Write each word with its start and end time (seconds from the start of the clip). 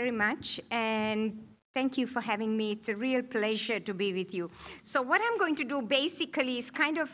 very 0.00 0.10
much, 0.10 0.58
and 0.70 1.46
thank 1.74 1.98
you 1.98 2.06
for 2.06 2.22
having 2.22 2.56
me. 2.56 2.72
It's 2.72 2.88
a 2.88 2.96
real 2.96 3.22
pleasure 3.22 3.78
to 3.80 3.92
be 3.92 4.14
with 4.14 4.32
you. 4.32 4.50
So, 4.80 5.02
what 5.02 5.20
I'm 5.22 5.36
going 5.38 5.56
to 5.56 5.64
do 5.64 5.82
basically 5.82 6.56
is 6.56 6.70
kind 6.70 6.96
of 6.96 7.08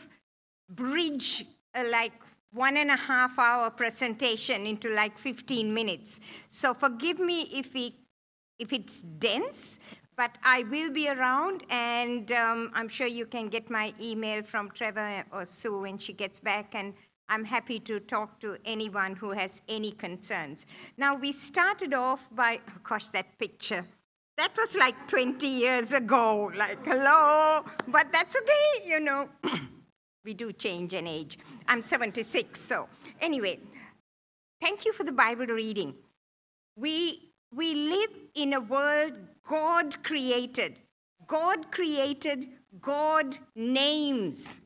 bridge 0.69 1.45
a 1.75 1.83
like 1.89 2.13
one 2.53 2.77
and 2.77 2.89
a 2.89 2.95
half 2.95 3.37
hour 3.37 3.69
presentation 3.69 4.65
into 4.65 4.87
like 4.89 5.17
15 5.17 5.73
minutes. 5.73 6.21
So, 6.47 6.73
forgive 6.73 7.19
me 7.19 7.39
if 7.61 7.73
we 7.73 7.93
if 8.57 8.71
it's 8.71 9.03
dense, 9.27 9.81
but 10.15 10.37
I 10.43 10.63
will 10.63 10.89
be 10.89 11.09
around, 11.09 11.63
and 11.69 12.31
um, 12.31 12.71
I'm 12.73 12.87
sure 12.87 13.05
you 13.05 13.25
can 13.25 13.49
get 13.49 13.69
my 13.69 13.93
email 14.01 14.43
from 14.43 14.71
Trevor 14.71 15.25
or 15.33 15.43
Sue 15.43 15.81
when 15.81 15.97
she 15.97 16.13
gets 16.13 16.39
back, 16.39 16.73
and 16.73 16.93
I'm 17.29 17.43
happy 17.43 17.79
to 17.81 17.99
talk 17.99 18.39
to 18.39 18.57
anyone 18.65 19.15
who 19.15 19.31
has 19.31 19.61
any 19.67 19.91
concerns. 19.91 20.65
Now, 20.97 21.15
we 21.15 21.31
started 21.31 21.93
off 21.93 22.27
by, 22.31 22.59
oh 22.69 22.79
gosh, 22.83 23.07
that 23.09 23.37
picture. 23.37 23.85
That 24.37 24.55
was 24.55 24.75
like 24.75 24.95
20 25.07 25.45
years 25.47 25.93
ago, 25.93 26.51
like, 26.55 26.85
hello, 26.85 27.65
but 27.87 28.11
that's 28.13 28.35
okay, 28.37 28.87
you 28.87 28.99
know. 28.99 29.29
we 30.25 30.33
do 30.33 30.53
change 30.53 30.93
in 30.93 31.07
age. 31.07 31.37
I'm 31.67 31.81
76, 31.81 32.59
so 32.59 32.87
anyway, 33.19 33.59
thank 34.61 34.85
you 34.85 34.93
for 34.93 35.03
the 35.03 35.11
Bible 35.11 35.47
reading. 35.47 35.95
We, 36.75 37.31
we 37.53 37.73
live 37.73 38.11
in 38.35 38.53
a 38.53 38.59
world 38.59 39.17
God 39.47 40.03
created. 40.03 40.79
God 41.25 41.71
created, 41.71 42.47
God 42.79 43.37
names. 43.55 44.61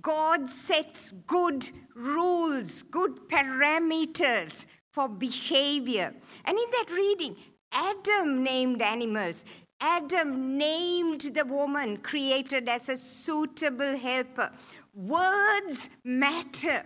God 0.00 0.48
sets 0.48 1.12
good 1.26 1.68
rules, 1.94 2.82
good 2.82 3.28
parameters 3.28 4.66
for 4.92 5.08
behavior. 5.08 6.14
And 6.44 6.58
in 6.58 6.70
that 6.72 6.90
reading, 6.90 7.36
Adam 7.72 8.42
named 8.42 8.82
animals. 8.82 9.44
Adam 9.80 10.56
named 10.56 11.20
the 11.20 11.44
woman 11.44 11.98
created 11.98 12.68
as 12.68 12.88
a 12.88 12.96
suitable 12.96 13.96
helper. 13.96 14.50
Words 14.94 15.90
matter. 16.04 16.82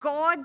God 0.00 0.40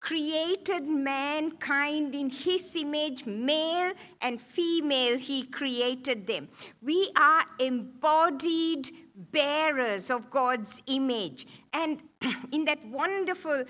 created 0.00 0.86
mankind 0.86 2.14
in 2.14 2.30
his 2.30 2.74
image, 2.74 3.26
male 3.26 3.92
and 4.22 4.40
female, 4.40 5.18
he 5.18 5.42
created 5.44 6.26
them. 6.26 6.48
We 6.82 7.12
are 7.16 7.44
embodied 7.58 8.90
bearers 9.30 10.10
of 10.10 10.30
God's 10.30 10.82
image. 10.86 11.46
And 11.72 12.02
in 12.52 12.64
that 12.64 12.84
wonderful 12.86 13.64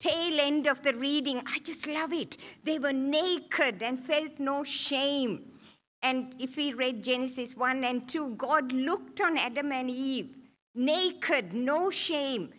tail 0.00 0.40
end 0.40 0.66
of 0.66 0.82
the 0.82 0.94
reading, 0.94 1.40
I 1.46 1.60
just 1.60 1.86
love 1.86 2.12
it. 2.12 2.36
They 2.64 2.78
were 2.78 2.92
naked 2.92 3.82
and 3.82 3.98
felt 3.98 4.38
no 4.38 4.64
shame. 4.64 5.52
And 6.02 6.34
if 6.38 6.56
we 6.56 6.72
read 6.72 7.02
Genesis 7.02 7.56
1 7.56 7.84
and 7.84 8.08
2, 8.08 8.34
God 8.34 8.72
looked 8.72 9.20
on 9.20 9.36
Adam 9.36 9.72
and 9.72 9.90
Eve, 9.90 10.36
naked, 10.74 11.52
no 11.52 11.90
shame. 11.90 12.50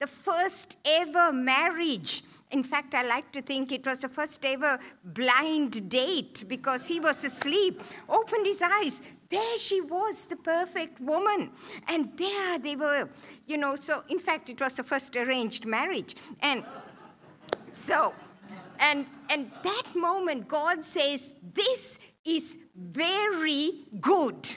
The 0.00 0.06
first 0.06 0.78
ever 0.84 1.32
marriage 1.32 2.22
in 2.50 2.62
fact, 2.62 2.94
I 2.94 3.02
like 3.02 3.32
to 3.32 3.42
think 3.42 3.72
it 3.72 3.84
was 3.86 4.00
the 4.00 4.08
first 4.08 4.44
ever 4.44 4.78
blind 5.04 5.90
date 5.90 6.44
because 6.46 6.86
he 6.86 7.00
was 7.00 7.24
asleep, 7.24 7.82
opened 8.08 8.46
his 8.46 8.62
eyes. 8.62 9.02
There 9.28 9.58
she 9.58 9.80
was, 9.80 10.26
the 10.26 10.36
perfect 10.36 11.00
woman. 11.00 11.50
And 11.88 12.16
there 12.16 12.58
they 12.58 12.76
were, 12.76 13.08
you 13.46 13.58
know. 13.58 13.74
So, 13.74 14.04
in 14.08 14.20
fact, 14.20 14.48
it 14.48 14.60
was 14.60 14.74
the 14.74 14.84
first 14.84 15.16
arranged 15.16 15.66
marriage. 15.66 16.14
And 16.40 16.64
so, 17.70 18.14
and, 18.78 19.06
and 19.28 19.50
that 19.62 19.96
moment, 19.96 20.46
God 20.46 20.84
says, 20.84 21.34
This 21.52 21.98
is 22.24 22.58
very 22.76 23.72
good. 24.00 24.48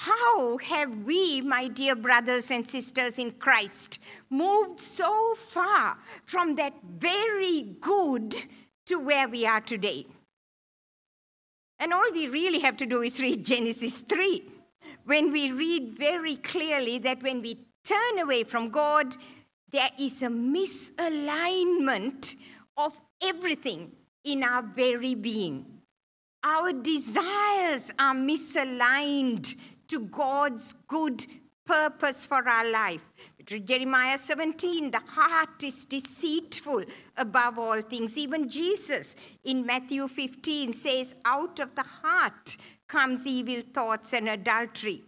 How 0.00 0.56
have 0.56 1.04
we, 1.04 1.42
my 1.42 1.68
dear 1.68 1.94
brothers 1.94 2.50
and 2.50 2.66
sisters 2.66 3.18
in 3.18 3.32
Christ, 3.32 3.98
moved 4.30 4.80
so 4.80 5.34
far 5.34 5.98
from 6.24 6.54
that 6.54 6.72
very 6.82 7.76
good 7.82 8.34
to 8.86 8.98
where 8.98 9.28
we 9.28 9.44
are 9.44 9.60
today? 9.60 10.06
And 11.78 11.92
all 11.92 12.10
we 12.14 12.28
really 12.28 12.60
have 12.60 12.78
to 12.78 12.86
do 12.86 13.02
is 13.02 13.20
read 13.20 13.44
Genesis 13.52 14.00
3. 14.00 14.42
When 15.04 15.32
we 15.32 15.52
read 15.52 15.98
very 15.98 16.36
clearly 16.36 16.96
that 17.00 17.22
when 17.22 17.42
we 17.42 17.58
turn 17.84 18.20
away 18.20 18.44
from 18.44 18.70
God, 18.70 19.14
there 19.70 19.90
is 19.98 20.22
a 20.22 20.28
misalignment 20.28 22.36
of 22.78 22.98
everything 23.22 23.92
in 24.24 24.44
our 24.44 24.62
very 24.62 25.14
being. 25.14 25.66
Our 26.42 26.72
desires 26.72 27.92
are 27.98 28.14
misaligned 28.14 29.56
to 29.90 30.00
God's 30.00 30.72
good 30.88 31.26
purpose 31.66 32.26
for 32.26 32.48
our 32.48 32.70
life. 32.70 33.04
Jeremiah 33.44 34.18
17, 34.18 34.90
the 34.90 35.00
heart 35.06 35.62
is 35.62 35.84
deceitful 35.84 36.84
above 37.16 37.58
all 37.58 37.80
things. 37.80 38.18
Even 38.18 38.48
Jesus 38.48 39.14
in 39.44 39.64
Matthew 39.64 40.08
15 40.08 40.72
says, 40.72 41.14
Out 41.24 41.60
of 41.60 41.74
the 41.74 41.82
heart 41.82 42.56
comes 42.88 43.26
evil 43.26 43.62
thoughts 43.72 44.12
and 44.12 44.28
adultery. 44.28 45.02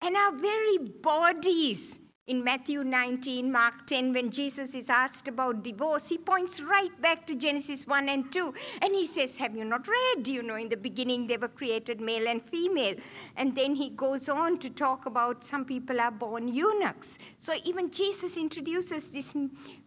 And 0.00 0.16
our 0.16 0.32
very 0.32 0.78
bodies 0.78 2.00
in 2.28 2.44
Matthew 2.44 2.84
19, 2.84 3.50
Mark 3.50 3.86
10, 3.86 4.12
when 4.12 4.30
Jesus 4.30 4.74
is 4.74 4.90
asked 4.90 5.28
about 5.28 5.64
divorce, 5.64 6.10
he 6.10 6.18
points 6.18 6.60
right 6.60 6.90
back 7.00 7.26
to 7.26 7.34
Genesis 7.34 7.86
1 7.86 8.08
and 8.10 8.30
2. 8.30 8.54
And 8.82 8.94
he 8.94 9.06
says, 9.06 9.38
Have 9.38 9.56
you 9.56 9.64
not 9.64 9.88
read? 9.88 10.28
You 10.28 10.42
know, 10.42 10.56
in 10.56 10.68
the 10.68 10.76
beginning 10.76 11.26
they 11.26 11.38
were 11.38 11.48
created 11.48 12.02
male 12.02 12.28
and 12.28 12.42
female. 12.42 12.96
And 13.36 13.56
then 13.56 13.74
he 13.74 13.90
goes 13.90 14.28
on 14.28 14.58
to 14.58 14.68
talk 14.68 15.06
about 15.06 15.42
some 15.42 15.64
people 15.64 15.98
are 16.00 16.10
born 16.10 16.48
eunuchs. 16.48 17.18
So 17.38 17.54
even 17.64 17.90
Jesus 17.90 18.36
introduces 18.36 19.10
this 19.10 19.32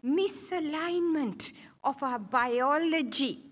misalignment 0.03 1.53
of 1.83 2.01
our 2.01 2.17
biology. 2.17 3.51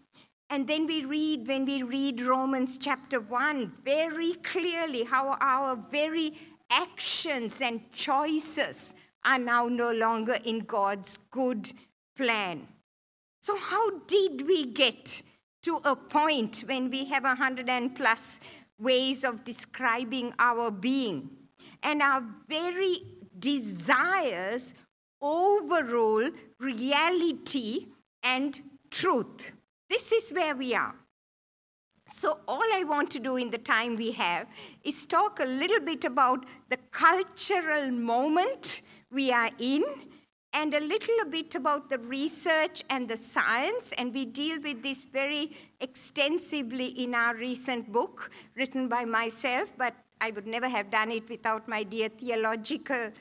And 0.50 0.66
then 0.66 0.88
we 0.88 1.06
read, 1.06 1.48
when 1.48 1.64
we 1.66 1.84
read 1.84 2.22
Romans 2.22 2.80
chapter 2.80 3.20
1, 3.20 3.72
very 3.86 4.34
clearly 4.42 5.04
how 5.04 5.38
our 5.40 5.76
very 5.92 6.34
actions 6.69 7.62
and 7.62 7.91
choices 7.91 8.96
are 9.25 9.40
now 9.40 9.68
no 9.68 9.91
longer 9.91 10.38
in 10.46 10.59
God's 10.59 11.18
good 11.31 11.72
plan. 12.16 12.68
So, 13.41 13.56
how 13.57 14.00
did 14.00 14.47
we 14.47 14.66
get 14.66 15.22
to 15.63 15.80
a 15.85 15.96
point 15.96 16.63
when 16.66 16.90
we 16.90 17.06
have 17.06 17.25
a 17.25 17.35
hundred 17.35 17.69
and 17.69 17.96
plus 17.96 18.40
ways 18.80 19.24
of 19.24 19.44
describing 19.44 20.34
our 20.40 20.72
being? 20.72 21.30
And 21.84 22.02
our 22.02 22.24
very 22.47 22.97
desires 23.40 24.75
overrule 25.22 26.31
reality 26.59 27.88
and 28.24 28.59
truth. 28.91 29.51
This 29.90 30.12
is 30.12 30.31
where 30.31 30.56
we 30.56 30.75
are. 30.75 30.96
So, 32.12 32.40
all 32.47 32.64
I 32.74 32.84
want 32.86 33.12
to 33.12 33.20
do 33.20 33.36
in 33.36 33.52
the 33.52 33.59
time 33.59 33.96
we 33.96 34.12
have 34.14 34.47
is 34.84 35.06
talk 35.06 35.40
a 35.40 35.46
little 35.46 35.80
bit 35.80 36.06
about 36.06 36.46
the 36.70 36.78
cultural 36.90 37.92
moment 37.92 38.81
we 39.12 39.31
are 39.31 39.52
in 39.59 39.84
and 40.53 40.74
a 40.74 40.80
little 40.80 41.25
bit 41.30 41.53
about 41.53 41.88
the 41.88 42.00
research 42.00 42.84
and 42.90 43.08
the 43.08 43.16
science. 43.16 43.92
And 44.00 44.12
we 44.12 44.25
deal 44.25 44.59
with 44.59 44.81
this 44.81 45.03
very 45.03 45.52
extensively 45.81 46.88
in 47.03 47.14
our 47.14 47.36
recent 47.36 47.92
book 47.92 48.31
written 48.56 48.88
by 48.88 49.06
myself, 49.06 49.72
but 49.78 49.94
I 50.19 50.31
would 50.31 50.48
never 50.48 50.68
have 50.68 50.90
done 50.90 51.12
it 51.12 51.30
without 51.30 51.68
my 51.68 51.84
dear 51.84 52.09
theological 52.09 53.12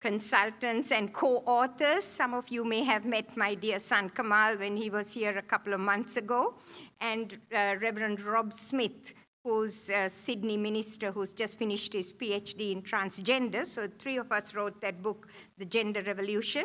consultants 0.00 0.92
and 0.92 1.12
co 1.12 1.42
authors. 1.46 2.04
Some 2.04 2.34
of 2.34 2.48
you 2.48 2.64
may 2.64 2.82
have 2.84 3.04
met 3.04 3.36
my 3.36 3.54
dear 3.54 3.78
son 3.78 4.10
Kamal 4.10 4.56
when 4.56 4.76
he 4.76 4.90
was 4.90 5.12
here 5.12 5.36
a 5.36 5.42
couple 5.42 5.72
of 5.72 5.80
months 5.80 6.16
ago, 6.16 6.54
and 7.00 7.38
uh, 7.54 7.76
Reverend 7.80 8.20
Rob 8.20 8.52
Smith, 8.52 9.14
who's 9.44 9.90
a 9.90 10.08
Sydney 10.08 10.56
minister 10.56 11.10
who's 11.10 11.32
just 11.32 11.58
finished 11.58 11.92
his 11.92 12.12
PhD 12.12 12.72
in 12.72 12.82
transgender. 12.82 13.66
So, 13.66 13.88
three 13.98 14.16
of 14.16 14.30
us 14.30 14.54
wrote 14.54 14.80
that 14.80 15.02
book, 15.02 15.28
The 15.58 15.64
Gender 15.64 16.02
Revolution. 16.02 16.64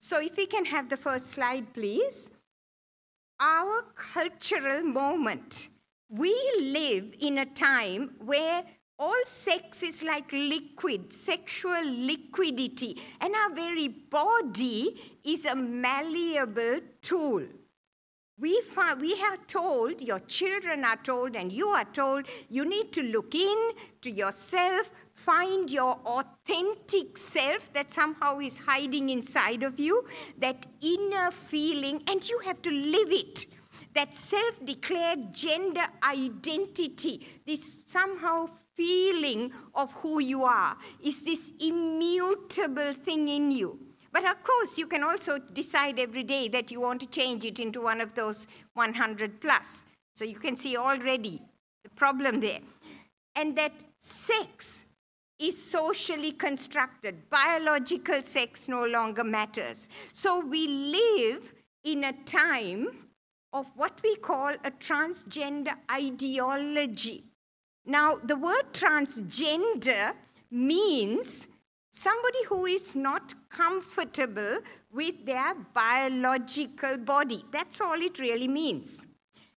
So, 0.00 0.20
if 0.20 0.36
we 0.36 0.46
can 0.46 0.64
have 0.64 0.88
the 0.88 0.96
first 0.96 1.26
slide, 1.26 1.72
please. 1.72 2.30
Our 3.40 3.82
cultural 3.96 4.82
moment. 4.82 5.68
We 6.08 6.32
live 6.60 7.14
in 7.18 7.38
a 7.38 7.46
time 7.46 8.14
where 8.18 8.62
all 8.98 9.24
sex 9.24 9.82
is 9.82 10.02
like 10.02 10.30
liquid, 10.32 11.12
sexual 11.12 11.82
liquidity, 11.84 13.00
and 13.20 13.34
our 13.34 13.54
very 13.54 13.88
body 13.88 15.18
is 15.24 15.44
a 15.44 15.54
malleable 15.54 16.80
tool. 17.02 17.42
We, 18.36 18.60
find, 18.62 19.00
we 19.00 19.14
are 19.22 19.36
told, 19.46 20.00
your 20.00 20.18
children 20.20 20.84
are 20.84 20.96
told, 20.96 21.36
and 21.36 21.52
you 21.52 21.68
are 21.68 21.84
told, 21.84 22.26
you 22.48 22.64
need 22.64 22.92
to 22.94 23.02
look 23.02 23.32
in 23.34 23.72
to 24.02 24.10
yourself, 24.10 24.90
find 25.14 25.70
your 25.70 25.92
authentic 26.04 27.16
self 27.16 27.72
that 27.74 27.92
somehow 27.92 28.40
is 28.40 28.58
hiding 28.58 29.10
inside 29.10 29.62
of 29.62 29.78
you, 29.78 30.04
that 30.38 30.66
inner 30.80 31.30
feeling, 31.30 32.02
and 32.08 32.28
you 32.28 32.40
have 32.40 32.60
to 32.62 32.70
live 32.70 33.12
it. 33.12 33.46
that 33.94 34.14
self 34.14 34.64
declared 34.64 35.32
gender 35.32 35.86
identity, 36.02 37.24
this 37.46 37.76
somehow 37.84 38.48
feeling 38.76 39.52
of 39.74 39.92
who 39.92 40.20
you 40.20 40.44
are, 40.44 40.76
is 41.02 41.24
this 41.24 41.52
immutable 41.60 42.92
thing 42.92 43.28
in 43.28 43.50
you. 43.50 43.78
But 44.12 44.28
of 44.28 44.42
course, 44.44 44.78
you 44.78 44.86
can 44.86 45.02
also 45.02 45.38
decide 45.38 45.98
every 45.98 46.22
day 46.22 46.48
that 46.48 46.70
you 46.70 46.80
want 46.80 47.00
to 47.00 47.06
change 47.08 47.44
it 47.44 47.58
into 47.58 47.80
one 47.80 48.00
of 48.00 48.14
those 48.14 48.46
100 48.74 49.40
plus. 49.40 49.86
So 50.14 50.24
you 50.24 50.36
can 50.36 50.56
see 50.56 50.76
already 50.76 51.42
the 51.82 51.90
problem 51.90 52.38
there. 52.40 52.60
And 53.34 53.56
that 53.56 53.72
sex 53.98 54.86
is 55.40 55.60
socially 55.60 56.30
constructed. 56.30 57.28
Biological 57.28 58.22
sex 58.22 58.68
no 58.68 58.86
longer 58.86 59.24
matters. 59.24 59.88
So 60.12 60.38
we 60.38 60.68
live 60.68 61.52
in 61.82 62.04
a 62.04 62.12
time 62.24 62.86
of 63.52 63.66
what 63.74 64.00
we 64.02 64.16
call 64.16 64.50
a 64.50 64.70
transgender 64.70 65.74
ideology. 65.90 67.24
Now, 67.86 68.16
the 68.16 68.36
word 68.36 68.72
transgender 68.72 70.14
means 70.50 71.48
somebody 71.90 72.44
who 72.48 72.66
is 72.66 72.94
not 72.94 73.34
comfortable 73.50 74.58
with 74.92 75.24
their 75.26 75.54
biological 75.74 76.96
body. 76.98 77.44
That's 77.52 77.80
all 77.80 78.00
it 78.00 78.18
really 78.18 78.48
means. 78.48 79.06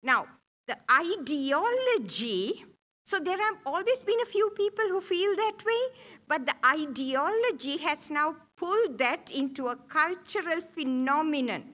Now, 0.03 0.27
the 0.67 0.77
ideology, 0.91 2.65
so 3.05 3.21
there 3.21 3.39
have 3.39 3.59
always 3.65 4.03
been 4.03 4.21
a 4.21 4.27
few 4.27 4.51
people 4.51 4.87
who 4.89 5.01
feel 5.01 5.37
that 5.37 5.65
way, 5.65 5.97
but 6.27 6.45
the 6.45 6.55
ideology 6.67 7.77
has 7.79 8.11
now 8.11 8.37
pulled 8.57 8.99
that 8.99 9.31
into 9.31 9.69
a 9.69 9.77
cultural 9.77 10.61
phenomenon. 10.75 11.65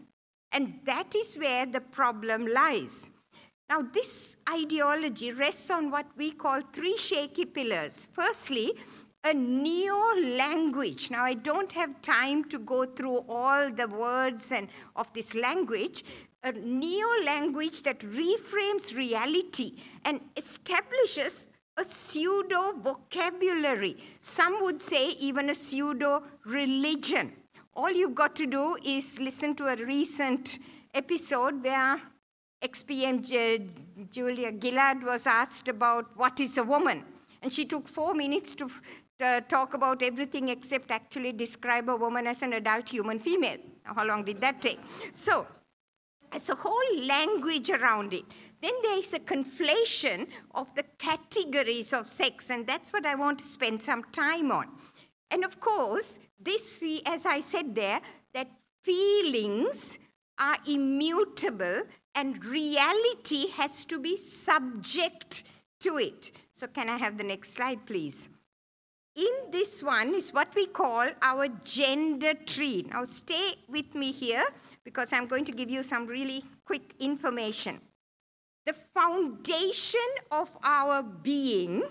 And 0.52 0.78
that 0.84 1.14
is 1.14 1.36
where 1.36 1.64
the 1.64 1.80
problem 1.80 2.46
lies. 2.46 3.10
Now, 3.72 3.80
this 3.90 4.36
ideology 4.50 5.32
rests 5.32 5.70
on 5.70 5.90
what 5.90 6.04
we 6.18 6.30
call 6.32 6.60
three 6.74 6.98
shaky 6.98 7.46
pillars. 7.46 8.06
Firstly, 8.12 8.74
a 9.24 9.32
neo 9.32 9.96
language. 10.36 11.10
Now, 11.10 11.24
I 11.24 11.32
don't 11.32 11.72
have 11.72 12.02
time 12.02 12.44
to 12.50 12.58
go 12.58 12.84
through 12.84 13.24
all 13.30 13.70
the 13.70 13.88
words 13.88 14.52
and 14.52 14.68
of 14.94 15.10
this 15.14 15.34
language. 15.34 16.04
A 16.44 16.52
neo 16.52 17.24
language 17.24 17.82
that 17.84 18.00
reframes 18.00 18.94
reality 18.94 19.78
and 20.04 20.20
establishes 20.36 21.48
a 21.78 21.84
pseudo 21.86 22.74
vocabulary. 22.74 23.96
Some 24.20 24.62
would 24.64 24.82
say 24.82 25.12
even 25.12 25.48
a 25.48 25.54
pseudo 25.54 26.24
religion. 26.44 27.32
All 27.74 27.90
you've 27.90 28.14
got 28.14 28.36
to 28.36 28.46
do 28.46 28.76
is 28.84 29.18
listen 29.18 29.54
to 29.54 29.68
a 29.68 29.76
recent 29.76 30.58
episode 30.92 31.64
where 31.64 32.02
XPM 32.62 33.68
Julia 34.10 34.52
Gillard 34.60 35.02
was 35.02 35.26
asked 35.26 35.68
about 35.68 36.16
what 36.16 36.38
is 36.40 36.58
a 36.58 36.64
woman. 36.64 37.04
And 37.42 37.52
she 37.52 37.64
took 37.64 37.88
four 37.88 38.14
minutes 38.14 38.54
to 38.54 38.70
uh, 39.20 39.40
talk 39.40 39.74
about 39.74 40.02
everything 40.02 40.48
except 40.48 40.90
actually 40.90 41.32
describe 41.32 41.88
a 41.88 41.96
woman 41.96 42.26
as 42.26 42.42
an 42.42 42.52
adult 42.52 42.88
human 42.88 43.18
female. 43.18 43.58
How 43.82 44.06
long 44.06 44.24
did 44.24 44.40
that 44.40 44.62
take? 44.62 44.78
So, 45.12 45.46
it's 46.32 46.48
a 46.48 46.54
whole 46.54 47.04
language 47.04 47.68
around 47.70 48.14
it. 48.14 48.24
Then 48.60 48.72
there 48.82 48.98
is 48.98 49.12
a 49.12 49.18
conflation 49.18 50.28
of 50.54 50.74
the 50.74 50.84
categories 50.98 51.92
of 51.92 52.08
sex, 52.08 52.50
and 52.50 52.66
that's 52.66 52.92
what 52.92 53.04
I 53.04 53.14
want 53.16 53.40
to 53.40 53.44
spend 53.44 53.82
some 53.82 54.02
time 54.12 54.50
on. 54.50 54.68
And 55.30 55.44
of 55.44 55.60
course, 55.60 56.20
this, 56.40 56.82
as 57.06 57.26
I 57.26 57.40
said 57.40 57.74
there, 57.74 58.00
that 58.32 58.48
feelings 58.82 59.98
are 60.38 60.56
immutable 60.66 61.82
and 62.14 62.44
reality 62.44 63.48
has 63.50 63.84
to 63.86 63.98
be 63.98 64.16
subject 64.16 65.44
to 65.80 65.98
it. 65.98 66.32
So, 66.54 66.66
can 66.66 66.88
I 66.88 66.98
have 66.98 67.16
the 67.18 67.24
next 67.24 67.54
slide, 67.54 67.84
please? 67.86 68.28
in 69.14 69.50
this 69.50 69.82
one 69.82 70.14
is 70.14 70.32
what 70.32 70.54
we 70.54 70.66
call 70.66 71.06
our 71.20 71.48
gender 71.64 72.34
tree. 72.34 72.86
Now, 72.90 73.04
stay 73.04 73.54
with 73.68 73.94
me 73.94 74.12
here 74.12 74.44
because 74.84 75.12
I'm 75.12 75.26
going 75.26 75.44
to 75.46 75.52
give 75.52 75.70
you 75.70 75.82
some 75.82 76.06
really 76.06 76.44
quick 76.64 76.94
information. 76.98 77.80
The 78.64 78.74
foundation 78.94 80.00
of 80.30 80.48
our 80.62 81.02
being 81.02 81.82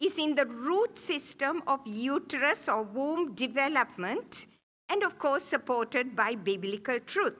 is 0.00 0.18
in 0.18 0.34
the 0.34 0.46
root 0.46 0.98
system 0.98 1.62
of 1.66 1.80
uterus 1.84 2.68
or 2.68 2.82
womb 2.82 3.34
development, 3.34 4.46
and 4.88 5.02
of 5.02 5.18
course, 5.18 5.44
supported 5.44 6.16
by 6.16 6.34
biblical 6.34 6.98
truth. 7.00 7.36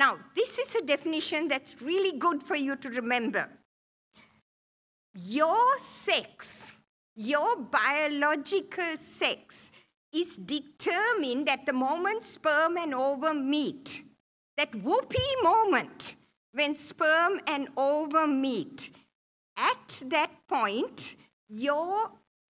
Now, 0.00 0.18
this 0.34 0.58
is 0.58 0.74
a 0.74 0.82
definition 0.82 1.48
that's 1.48 1.82
really 1.82 2.18
good 2.18 2.42
for 2.42 2.56
you 2.56 2.76
to 2.76 2.88
remember. 3.00 3.48
Your 5.14 5.78
sex 5.78 6.72
your 7.22 7.56
biological 7.56 8.96
sex 8.96 9.72
is 10.10 10.36
determined 10.36 11.50
at 11.50 11.66
the 11.66 11.72
moment 11.74 12.22
sperm 12.22 12.78
and 12.78 12.94
ovum 12.94 13.50
meet. 13.50 14.02
That 14.56 14.74
whoopee 14.74 15.42
moment 15.42 16.16
when 16.52 16.74
sperm 16.74 17.40
and 17.46 17.68
ovum 17.76 18.40
meet. 18.40 18.92
At 19.58 20.02
that 20.06 20.30
point, 20.48 21.16
your 21.50 22.10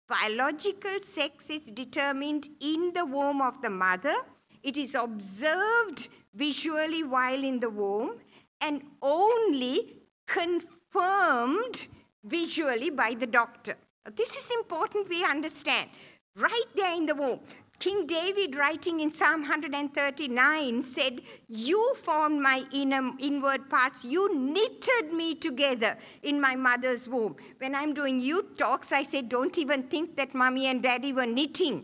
biological 0.08 1.00
sex 1.00 1.50
is 1.50 1.72
determined 1.72 2.48
in 2.60 2.92
the 2.94 3.06
womb 3.06 3.42
of 3.42 3.64
the 3.64 3.70
mother. 3.72 4.14
It 4.62 4.78
is 4.78 4.94
observed 4.94 6.08
visually 6.34 7.04
while 7.04 7.44
in 7.44 7.60
the 7.60 7.70
womb 7.70 8.18
and 8.60 8.82
only 9.02 10.02
confirmed 10.28 11.88
visually 12.24 12.90
by 12.90 13.14
the 13.14 13.28
doctor. 13.28 13.76
This 14.16 14.36
is 14.36 14.52
important 14.52 15.10
we 15.10 15.24
understand. 15.24 15.90
Right 16.36 16.66
there 16.76 16.96
in 16.96 17.06
the 17.06 17.16
womb, 17.16 17.40
King 17.82 18.06
David, 18.06 18.56
writing 18.56 19.00
in 19.00 19.12
Psalm 19.12 19.42
139, 19.42 20.84
said, 20.84 21.22
You 21.48 21.96
formed 21.96 22.40
my 22.40 22.64
inner, 22.72 23.12
inward 23.20 23.70
parts. 23.72 24.06
You 24.06 24.34
knitted 24.36 25.12
me 25.12 25.34
together 25.34 25.98
in 26.22 26.40
my 26.40 26.56
mother's 26.56 27.10
womb. 27.10 27.36
When 27.58 27.74
I'm 27.74 27.96
doing 27.96 28.20
youth 28.20 28.56
talks, 28.56 28.92
I 28.92 29.02
say, 29.02 29.24
Don't 29.24 29.58
even 29.58 29.82
think 29.84 30.16
that 30.18 30.36
mommy 30.36 30.68
and 30.68 30.84
daddy 30.84 31.12
were 31.12 31.26
knitting, 31.26 31.84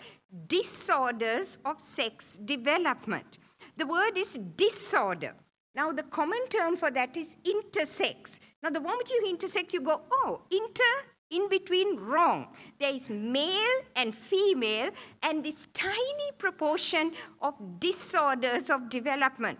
disorders 0.46 1.58
of 1.64 1.80
sex 1.80 2.38
development. 2.38 3.38
The 3.76 3.86
word 3.86 4.16
is 4.16 4.38
disorder. 4.56 5.34
Now, 5.74 5.92
the 5.92 6.02
common 6.02 6.44
term 6.48 6.76
for 6.76 6.90
that 6.90 7.16
is 7.16 7.36
intersex. 7.44 8.40
Now, 8.62 8.70
the 8.70 8.80
moment 8.80 9.10
you 9.10 9.36
intersex, 9.36 9.72
you 9.72 9.80
go, 9.80 10.02
oh, 10.10 10.42
inter, 10.50 11.08
in 11.30 11.48
between, 11.48 11.96
wrong. 12.00 12.48
There 12.80 12.92
is 12.92 13.08
male 13.08 13.78
and 13.96 14.14
female, 14.14 14.90
and 15.22 15.44
this 15.44 15.68
tiny 15.72 16.32
proportion 16.38 17.12
of 17.40 17.54
disorders 17.78 18.70
of 18.70 18.88
development. 18.88 19.58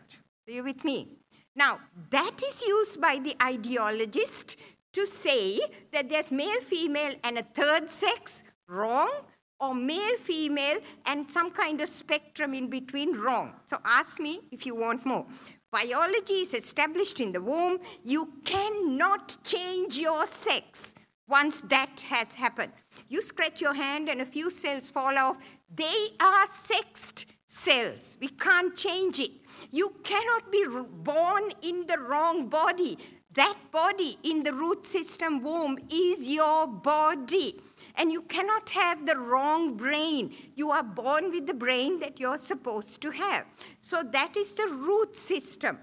Are 0.48 0.52
you 0.52 0.64
with 0.64 0.82
me? 0.82 1.18
Now, 1.58 1.80
that 2.10 2.40
is 2.40 2.62
used 2.62 3.00
by 3.00 3.18
the 3.18 3.34
ideologist 3.40 4.54
to 4.92 5.04
say 5.04 5.58
that 5.90 6.08
there's 6.08 6.30
male, 6.30 6.60
female, 6.60 7.14
and 7.24 7.36
a 7.36 7.42
third 7.42 7.90
sex, 7.90 8.44
wrong, 8.68 9.10
or 9.58 9.74
male, 9.74 10.16
female, 10.18 10.78
and 11.06 11.28
some 11.28 11.50
kind 11.50 11.80
of 11.80 11.88
spectrum 11.88 12.54
in 12.54 12.70
between, 12.70 13.16
wrong. 13.16 13.54
So 13.66 13.78
ask 13.84 14.20
me 14.20 14.38
if 14.52 14.66
you 14.66 14.76
want 14.76 15.04
more. 15.04 15.26
Biology 15.72 16.42
is 16.42 16.54
established 16.54 17.18
in 17.18 17.32
the 17.32 17.40
womb. 17.40 17.80
You 18.04 18.32
cannot 18.44 19.36
change 19.42 19.98
your 19.98 20.26
sex 20.26 20.94
once 21.28 21.60
that 21.62 22.00
has 22.02 22.36
happened. 22.36 22.72
You 23.08 23.20
scratch 23.20 23.60
your 23.60 23.74
hand 23.74 24.08
and 24.08 24.20
a 24.20 24.24
few 24.24 24.48
cells 24.48 24.92
fall 24.92 25.18
off. 25.18 25.38
They 25.74 26.06
are 26.20 26.46
sexed 26.46 27.26
cells. 27.48 28.16
We 28.20 28.28
can't 28.28 28.76
change 28.76 29.18
it. 29.18 29.32
You 29.70 29.94
cannot 30.04 30.52
be 30.52 30.64
born 31.02 31.50
in 31.62 31.86
the 31.86 31.98
wrong 31.98 32.48
body. 32.48 32.98
That 33.34 33.56
body 33.72 34.18
in 34.22 34.42
the 34.42 34.52
root 34.52 34.86
system 34.86 35.42
womb 35.42 35.78
is 35.90 36.28
your 36.28 36.66
body. 36.66 37.60
And 37.96 38.12
you 38.12 38.22
cannot 38.22 38.70
have 38.70 39.04
the 39.06 39.16
wrong 39.16 39.76
brain. 39.76 40.34
You 40.54 40.70
are 40.70 40.82
born 40.84 41.30
with 41.32 41.46
the 41.46 41.54
brain 41.54 41.98
that 42.00 42.20
you're 42.20 42.38
supposed 42.38 43.00
to 43.02 43.10
have. 43.10 43.44
So 43.80 44.02
that 44.02 44.36
is 44.36 44.54
the 44.54 44.68
root 44.68 45.16
system. 45.16 45.78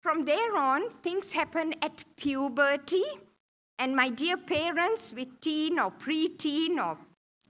from 0.00 0.24
there 0.24 0.56
on, 0.56 0.90
things 1.02 1.32
happen 1.32 1.74
at 1.82 2.04
puberty. 2.16 3.04
And 3.78 3.94
my 3.94 4.08
dear 4.08 4.36
parents 4.36 5.12
with 5.12 5.40
teen 5.40 5.78
or 5.78 5.90
preteen 5.90 6.78
or 6.78 6.98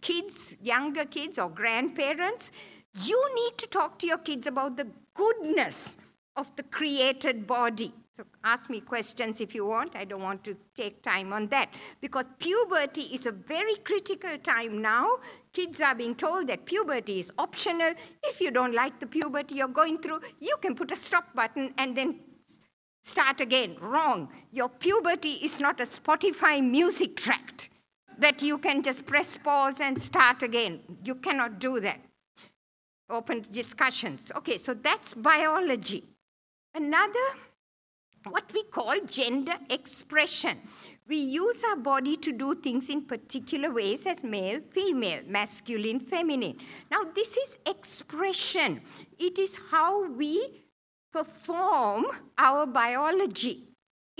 kids, 0.00 0.56
younger 0.60 1.04
kids 1.04 1.38
or 1.38 1.48
grandparents, 1.48 2.52
you 2.94 3.34
need 3.34 3.58
to 3.58 3.66
talk 3.66 3.98
to 4.00 4.06
your 4.06 4.18
kids 4.18 4.46
about 4.46 4.76
the 4.76 4.88
goodness 5.14 5.98
of 6.36 6.54
the 6.56 6.62
created 6.64 7.46
body. 7.46 7.92
So 8.12 8.24
ask 8.44 8.68
me 8.68 8.80
questions 8.80 9.40
if 9.40 9.54
you 9.54 9.64
want. 9.64 9.94
I 9.94 10.04
don't 10.04 10.22
want 10.22 10.42
to 10.44 10.56
take 10.74 11.02
time 11.02 11.32
on 11.32 11.46
that. 11.48 11.70
Because 12.00 12.24
puberty 12.38 13.02
is 13.02 13.26
a 13.26 13.32
very 13.32 13.76
critical 13.76 14.36
time 14.38 14.82
now. 14.82 15.18
Kids 15.52 15.80
are 15.80 15.94
being 15.94 16.14
told 16.14 16.48
that 16.48 16.64
puberty 16.64 17.20
is 17.20 17.32
optional. 17.38 17.92
If 18.24 18.40
you 18.40 18.50
don't 18.50 18.74
like 18.74 18.98
the 18.98 19.06
puberty 19.06 19.56
you're 19.56 19.68
going 19.68 19.98
through, 19.98 20.20
you 20.40 20.56
can 20.60 20.74
put 20.74 20.90
a 20.90 20.96
stop 20.96 21.34
button 21.34 21.72
and 21.78 21.96
then 21.96 22.20
start 23.02 23.40
again. 23.40 23.76
Wrong. 23.80 24.28
Your 24.50 24.68
puberty 24.68 25.34
is 25.42 25.60
not 25.60 25.80
a 25.80 25.84
Spotify 25.84 26.62
music 26.62 27.16
track 27.16 27.70
that 28.18 28.42
you 28.42 28.58
can 28.58 28.82
just 28.82 29.06
press 29.06 29.36
pause 29.36 29.80
and 29.80 30.00
start 30.00 30.42
again. 30.42 30.80
You 31.04 31.14
cannot 31.14 31.58
do 31.58 31.80
that. 31.80 32.00
Open 33.10 33.44
discussions. 33.50 34.30
Okay, 34.36 34.56
so 34.58 34.74
that's 34.74 35.12
biology. 35.12 36.04
Another, 36.74 37.26
what 38.28 38.44
we 38.54 38.62
call 38.64 38.94
gender 39.06 39.54
expression. 39.68 40.58
We 41.08 41.16
use 41.16 41.64
our 41.64 41.76
body 41.76 42.16
to 42.18 42.32
do 42.32 42.54
things 42.54 42.88
in 42.88 43.02
particular 43.02 43.72
ways 43.72 44.06
as 44.06 44.22
male, 44.22 44.60
female, 44.70 45.22
masculine, 45.26 45.98
feminine. 45.98 46.56
Now, 46.88 47.02
this 47.12 47.36
is 47.36 47.58
expression. 47.66 48.80
It 49.18 49.40
is 49.40 49.58
how 49.72 50.08
we 50.08 50.62
perform 51.12 52.06
our 52.38 52.64
biology. 52.66 53.69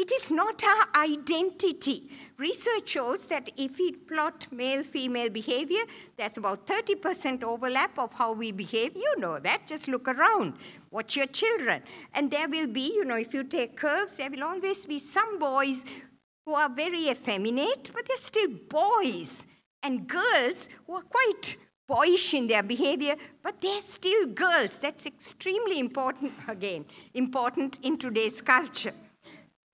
It 0.00 0.10
is 0.12 0.30
not 0.30 0.64
our 0.64 0.86
identity. 0.96 2.08
Research 2.38 2.88
shows 2.88 3.28
that 3.28 3.50
if 3.58 3.76
we 3.78 3.92
plot 3.92 4.46
male 4.50 4.82
female 4.82 5.28
behavior, 5.28 5.82
there's 6.16 6.38
about 6.38 6.66
30% 6.66 7.44
overlap 7.44 7.98
of 7.98 8.10
how 8.14 8.32
we 8.32 8.50
behave. 8.50 8.96
You 8.96 9.14
know 9.18 9.38
that. 9.38 9.66
Just 9.66 9.88
look 9.88 10.08
around. 10.08 10.54
Watch 10.90 11.16
your 11.16 11.26
children. 11.26 11.82
And 12.14 12.30
there 12.30 12.48
will 12.48 12.66
be, 12.66 12.94
you 12.94 13.04
know, 13.04 13.16
if 13.16 13.34
you 13.34 13.44
take 13.44 13.76
curves, 13.76 14.16
there 14.16 14.30
will 14.30 14.42
always 14.42 14.86
be 14.86 14.98
some 14.98 15.38
boys 15.38 15.84
who 16.46 16.54
are 16.54 16.70
very 16.70 17.10
effeminate, 17.10 17.90
but 17.92 18.08
they're 18.08 18.16
still 18.16 18.48
boys. 18.70 19.46
And 19.82 20.08
girls 20.08 20.70
who 20.86 20.94
are 20.94 21.02
quite 21.02 21.58
boyish 21.86 22.32
in 22.32 22.46
their 22.46 22.62
behavior, 22.62 23.16
but 23.42 23.60
they're 23.60 23.82
still 23.82 24.28
girls. 24.28 24.78
That's 24.78 25.04
extremely 25.04 25.78
important, 25.78 26.32
again, 26.48 26.86
important 27.12 27.78
in 27.82 27.98
today's 27.98 28.40
culture. 28.40 28.94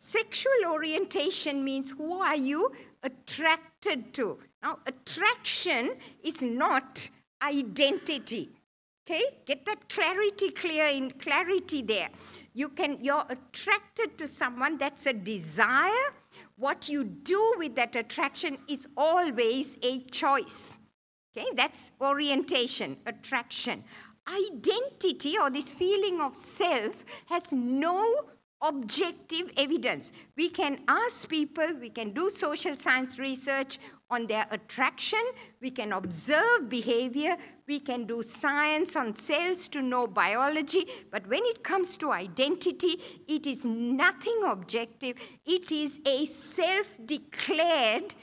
Sexual 0.07 0.71
orientation 0.71 1.65
means 1.65 1.91
who 1.91 2.21
are 2.21 2.37
you 2.37 2.71
attracted 3.03 4.15
to? 4.15 4.39
Now, 4.63 4.79
attraction 4.87 5.97
is 6.23 6.43
not 6.43 7.11
identity. 7.43 8.51
Okay? 9.03 9.25
Get 9.47 9.67
that 9.67 9.89
clarity 9.89 10.53
clear 10.53 10.87
in 10.87 11.11
clarity 11.11 11.83
there. 11.83 12.09
You 12.55 12.69
can 12.69 13.03
you're 13.03 13.25
attracted 13.29 14.17
to 14.19 14.29
someone 14.29 14.79
that's 14.79 15.07
a 15.07 15.13
desire. 15.13 16.15
What 16.57 16.89
you 16.89 17.03
do 17.03 17.55
with 17.59 17.75
that 17.75 17.97
attraction 17.97 18.59
is 18.69 18.87
always 18.97 19.77
a 19.83 20.03
choice. 20.03 20.79
Okay? 21.37 21.49
That's 21.57 21.91
orientation, 22.01 22.97
attraction. 23.07 23.83
Identity 24.29 25.37
or 25.37 25.51
this 25.51 25.73
feeling 25.73 26.21
of 26.21 26.37
self 26.37 27.05
has 27.27 27.53
no 27.53 28.27
objective 28.63 29.51
evidence. 29.57 30.13
We 30.37 30.49
can 30.49 30.81
ask 30.89 31.29
people, 31.29 31.67
we 31.81 31.91
can 31.91 32.13
do 32.13 32.31
social 32.31 32.75
science 32.77 33.19
research 33.19 33.79
on 34.09 34.27
their 34.27 34.47
attraction, 34.51 35.21
we 35.61 35.71
can 35.71 35.93
observe 35.93 36.69
behavior, 36.69 37.37
we 37.67 37.81
can 37.81 38.05
do 38.05 38.23
science 38.23 38.95
on 38.95 39.15
cells 39.15 39.69
to 39.69 39.83
know 39.83 40.07
biology, 40.07 40.87
but 41.11 41.27
when 41.27 41.43
it 41.45 41.65
comes 41.65 41.97
to 41.99 42.13
identity, 42.13 43.01
it 43.27 43.47
is 43.47 43.67
nothing 43.67 44.43
objective. 44.47 45.17
It 45.45 45.73
is 45.73 46.01
a 46.07 46.25
self 46.27 46.87
declared 47.05 48.15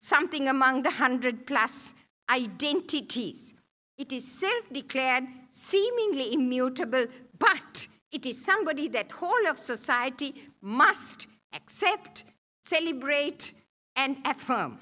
something 0.00 0.48
among 0.48 0.82
the 0.82 0.90
hundred 0.90 1.46
plus 1.46 1.94
identities. 2.28 3.54
It 3.96 4.10
is 4.10 4.26
self 4.26 4.64
declared, 4.72 5.24
seemingly 5.48 6.34
immutable, 6.34 7.04
but 7.38 7.86
it 8.12 8.26
is 8.26 8.42
somebody 8.42 8.88
that 8.88 9.10
whole 9.10 9.46
of 9.48 9.58
society 9.58 10.34
must 10.60 11.26
accept, 11.54 12.24
celebrate, 12.64 13.54
and 13.96 14.16
affirm. 14.24 14.78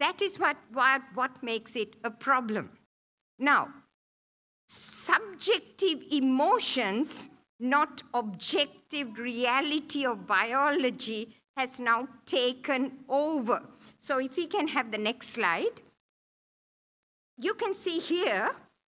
That 0.00 0.22
is 0.22 0.38
what, 0.38 0.56
what, 0.72 1.02
what 1.14 1.42
makes 1.42 1.76
it 1.76 1.96
a 2.04 2.10
problem. 2.10 2.70
Now, 3.38 3.68
subjective 4.66 6.02
emotions, 6.10 7.30
not 7.60 8.02
objective 8.14 9.18
reality 9.18 10.06
of 10.06 10.26
biology, 10.26 11.34
has 11.56 11.80
now 11.80 12.08
taken 12.24 12.92
over. 13.08 13.60
So, 13.98 14.18
if 14.18 14.36
we 14.36 14.46
can 14.46 14.68
have 14.68 14.92
the 14.92 14.98
next 14.98 15.30
slide, 15.30 15.82
you 17.36 17.54
can 17.54 17.74
see 17.74 17.98
here 17.98 18.50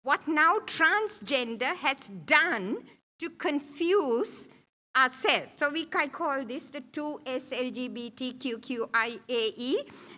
what 0.03 0.27
now 0.27 0.59
transgender 0.61 1.75
has 1.77 2.09
done 2.27 2.79
to 3.19 3.31
confuse 3.31 4.49
ourselves. 4.97 5.49
So 5.57 5.71
we 5.71 5.85
can 5.85 6.11
call 6.11 6.45
this 6.45 6.69
the 6.69 6.81
2S 6.81 7.53
LGBTQQIAE 8.53 9.75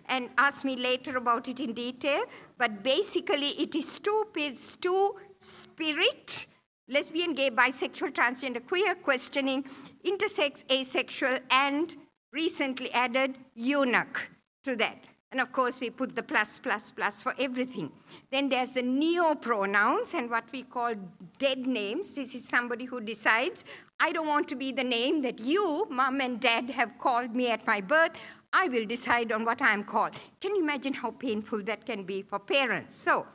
and 0.07 0.30
ask 0.38 0.64
me 0.64 0.76
later 0.76 1.16
about 1.16 1.49
it 1.49 1.61
in 1.61 1.73
detail. 1.73 2.25
But 2.57 2.83
basically, 2.83 3.50
it 3.50 3.75
is 3.75 3.99
two, 3.99 4.26
it's 4.37 4.76
two 4.76 5.16
spirit, 5.38 6.47
lesbian, 6.88 7.35
gay, 7.35 7.50
bisexual, 7.50 8.12
transgender, 8.12 8.66
queer, 8.66 8.95
questioning, 8.95 9.64
intersex, 10.04 10.64
asexual, 10.71 11.38
and 11.50 11.97
recently 12.33 12.90
added 12.92 13.37
eunuch 13.54 14.30
to 14.64 14.76
that. 14.76 15.04
And 15.32 15.40
of 15.40 15.52
course, 15.52 15.80
we 15.80 15.90
put 15.90 16.16
the 16.16 16.25
plus, 16.25 16.58
plus, 16.58 16.90
plus 16.90 17.22
for 17.22 17.34
everything. 17.38 17.92
Then 18.32 18.49
there's 18.49 18.75
the 18.75 18.82
neo 18.82 19.37
pronouns 19.37 20.14
and 20.14 20.28
what 20.28 20.44
we 20.52 20.64
call 20.64 20.94
dead 21.38 21.66
names. 21.66 22.16
This 22.16 22.34
is 22.34 22.49
somebody 22.49 22.84
who 22.84 23.00
decides, 23.00 23.64
I 24.00 24.10
don't 24.10 24.26
want 24.26 24.49
to 24.49 24.56
be 24.56 24.72
the 24.72 24.82
name 24.82 25.22
that 25.22 25.38
you, 25.38 25.87
mom 25.88 26.20
and 26.20 26.40
dad, 26.40 26.70
have 26.70 26.99
called 26.99 27.37
me 27.37 27.49
at 27.49 27.64
my 27.64 27.80
birth. 27.80 28.12
I 28.52 28.66
will 28.66 28.84
decide 28.84 29.30
on 29.30 29.44
what 29.44 29.62
I'm 29.62 29.84
called. 29.84 30.14
Can 30.40 30.56
you 30.56 30.62
imagine 30.62 30.94
how 30.94 31.12
painful 31.12 31.62
that 31.62 31.87
can 31.87 32.02
be 32.02 32.22
for 32.22 32.40
parents? 32.40 32.96
So, 32.96 33.26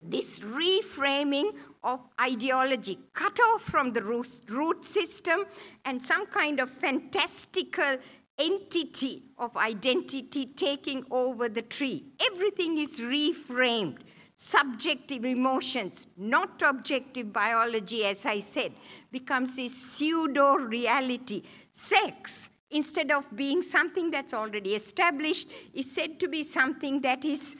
this 0.00 0.40
reframing 0.40 1.54
of 1.82 2.00
ideology, 2.20 2.98
cut 3.12 3.38
off 3.40 3.62
from 3.62 3.92
the 3.92 4.02
root 4.02 4.84
system 4.84 5.44
and 5.84 6.02
some 6.02 6.26
kind 6.26 6.60
of 6.60 6.70
fantastical 6.70 7.98
entity 8.38 9.22
of 9.38 9.56
identity 9.56 10.46
taking 10.46 11.04
over 11.10 11.48
the 11.48 11.62
tree. 11.62 12.12
Everything 12.30 12.78
is 12.78 13.00
reframed. 13.00 13.98
Subjective 14.36 15.24
emotions, 15.24 16.06
not 16.16 16.60
objective 16.62 17.32
biology, 17.32 18.04
as 18.04 18.26
I 18.26 18.40
said, 18.40 18.72
becomes 19.12 19.58
a 19.58 19.68
pseudo 19.68 20.56
reality. 20.56 21.42
Sex, 21.70 22.50
instead 22.70 23.12
of 23.12 23.24
being 23.36 23.62
something 23.62 24.10
that's 24.10 24.34
already 24.34 24.74
established, 24.74 25.50
is 25.72 25.90
said 25.92 26.18
to 26.18 26.28
be 26.28 26.42
something 26.42 27.00
that 27.02 27.24
is 27.24 27.56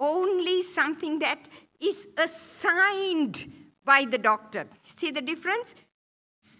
only 0.00 0.62
something 0.62 1.20
that 1.20 1.38
is 1.80 2.08
assigned 2.16 3.46
by 3.84 4.04
the 4.04 4.18
doctor. 4.18 4.66
See 4.96 5.12
the 5.12 5.22
difference? 5.22 5.76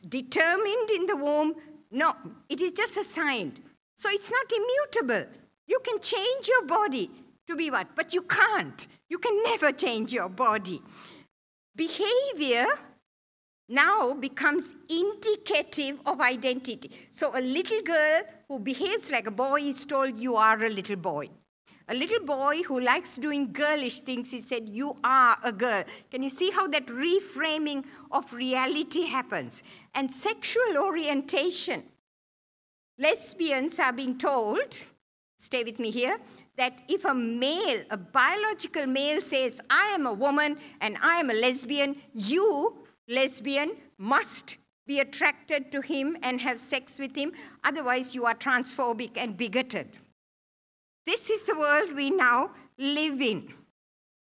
Determined 0.08 0.90
in 0.90 1.06
the 1.06 1.16
womb, 1.16 1.54
no, 1.90 2.14
it 2.48 2.60
is 2.60 2.72
just 2.72 2.96
assigned. 2.96 3.60
So 3.96 4.08
it's 4.10 4.30
not 4.30 4.52
immutable. 4.52 5.30
You 5.66 5.80
can 5.84 6.00
change 6.00 6.48
your 6.48 6.66
body 6.66 7.10
to 7.46 7.56
be 7.56 7.70
what? 7.70 7.88
But 7.94 8.14
you 8.14 8.22
can't. 8.22 8.86
You 9.08 9.18
can 9.18 9.42
never 9.42 9.72
change 9.72 10.12
your 10.12 10.28
body. 10.28 10.82
Behavior 11.74 12.66
now 13.68 14.14
becomes 14.14 14.74
indicative 14.88 16.00
of 16.06 16.20
identity. 16.20 16.90
So 17.10 17.30
a 17.36 17.40
little 17.40 17.82
girl 17.82 18.22
who 18.48 18.58
behaves 18.58 19.10
like 19.10 19.26
a 19.26 19.30
boy 19.30 19.60
is 19.62 19.84
told, 19.84 20.18
You 20.18 20.36
are 20.36 20.62
a 20.62 20.70
little 20.70 20.96
boy. 20.96 21.28
A 21.90 21.94
little 21.94 22.24
boy 22.24 22.62
who 22.64 22.80
likes 22.80 23.16
doing 23.16 23.50
girlish 23.50 24.00
things, 24.00 24.30
he 24.30 24.42
said, 24.42 24.68
You 24.68 24.96
are 25.02 25.38
a 25.42 25.52
girl. 25.52 25.84
Can 26.10 26.22
you 26.22 26.28
see 26.28 26.50
how 26.50 26.68
that 26.68 26.86
reframing 26.86 27.84
of 28.10 28.30
reality 28.32 29.06
happens? 29.06 29.62
And 29.94 30.10
sexual 30.10 30.76
orientation. 30.76 31.82
Lesbians 32.98 33.78
are 33.78 33.92
being 33.92 34.18
told, 34.18 34.76
stay 35.38 35.64
with 35.64 35.78
me 35.78 35.90
here, 35.90 36.18
that 36.56 36.74
if 36.88 37.04
a 37.06 37.14
male, 37.14 37.82
a 37.90 37.96
biological 37.96 38.86
male 38.86 39.22
says, 39.22 39.60
I 39.70 39.92
am 39.94 40.06
a 40.06 40.12
woman 40.12 40.58
and 40.80 40.98
I 41.00 41.20
am 41.20 41.30
a 41.30 41.34
lesbian, 41.34 41.96
you, 42.12 42.76
lesbian, 43.08 43.76
must 43.96 44.58
be 44.86 45.00
attracted 45.00 45.70
to 45.72 45.80
him 45.80 46.18
and 46.22 46.40
have 46.40 46.60
sex 46.60 46.98
with 46.98 47.14
him. 47.16 47.32
Otherwise, 47.64 48.14
you 48.14 48.26
are 48.26 48.34
transphobic 48.34 49.12
and 49.16 49.36
bigoted. 49.36 49.96
This 51.08 51.30
is 51.30 51.46
the 51.46 51.56
world 51.56 51.94
we 51.94 52.10
now 52.10 52.50
live 52.76 53.22
in. 53.22 53.50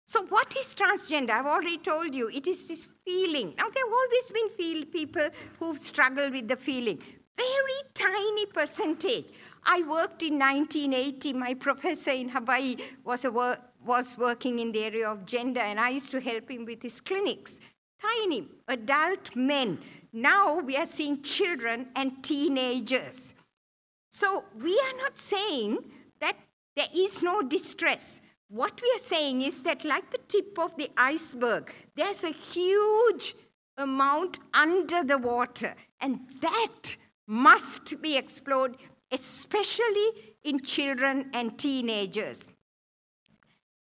So, 0.05 0.23
what 0.27 0.55
is 0.55 0.75
transgender? 0.75 1.31
I've 1.31 1.47
already 1.47 1.79
told 1.79 2.13
you. 2.13 2.29
It 2.29 2.45
is 2.45 2.67
this 2.67 2.87
feeling. 3.03 3.55
Now, 3.57 3.69
there 3.73 3.83
have 3.83 3.93
always 4.01 4.29
been 4.29 4.49
feel, 4.51 4.85
people 4.85 5.29
who've 5.57 5.79
struggled 5.79 6.31
with 6.31 6.47
the 6.47 6.55
feeling. 6.55 7.01
Very 7.35 7.79
tiny 7.95 8.45
percentage. 8.45 9.25
I 9.63 9.81
worked 9.81 10.21
in 10.21 10.37
1980. 10.37 11.33
My 11.33 11.55
professor 11.55 12.11
in 12.11 12.29
Hawaii 12.29 12.75
was, 13.03 13.25
wor- 13.25 13.57
was 13.83 14.15
working 14.15 14.59
in 14.59 14.71
the 14.71 14.83
area 14.83 15.09
of 15.09 15.25
gender, 15.25 15.61
and 15.61 15.79
I 15.79 15.89
used 15.89 16.11
to 16.11 16.19
help 16.19 16.51
him 16.51 16.65
with 16.65 16.83
his 16.83 17.01
clinics. 17.01 17.61
Tiny 17.99 18.47
adult 18.67 19.35
men. 19.35 19.79
Now 20.13 20.59
we 20.59 20.77
are 20.77 20.85
seeing 20.85 21.23
children 21.23 21.87
and 21.95 22.23
teenagers. 22.23 23.33
So, 24.11 24.43
we 24.61 24.79
are 24.79 24.97
not 25.01 25.17
saying 25.17 25.79
there 26.75 26.87
is 26.95 27.21
no 27.21 27.41
distress. 27.41 28.21
What 28.49 28.81
we 28.81 28.91
are 28.95 28.99
saying 28.99 29.41
is 29.41 29.63
that, 29.63 29.85
like 29.85 30.09
the 30.09 30.19
tip 30.27 30.57
of 30.57 30.75
the 30.77 30.89
iceberg, 30.97 31.71
there's 31.95 32.23
a 32.23 32.31
huge 32.31 33.35
amount 33.77 34.39
under 34.53 35.03
the 35.03 35.17
water, 35.17 35.75
and 36.01 36.19
that 36.41 36.95
must 37.27 38.01
be 38.01 38.17
explored, 38.17 38.75
especially 39.11 40.09
in 40.43 40.59
children 40.61 41.29
and 41.33 41.57
teenagers. 41.57 42.49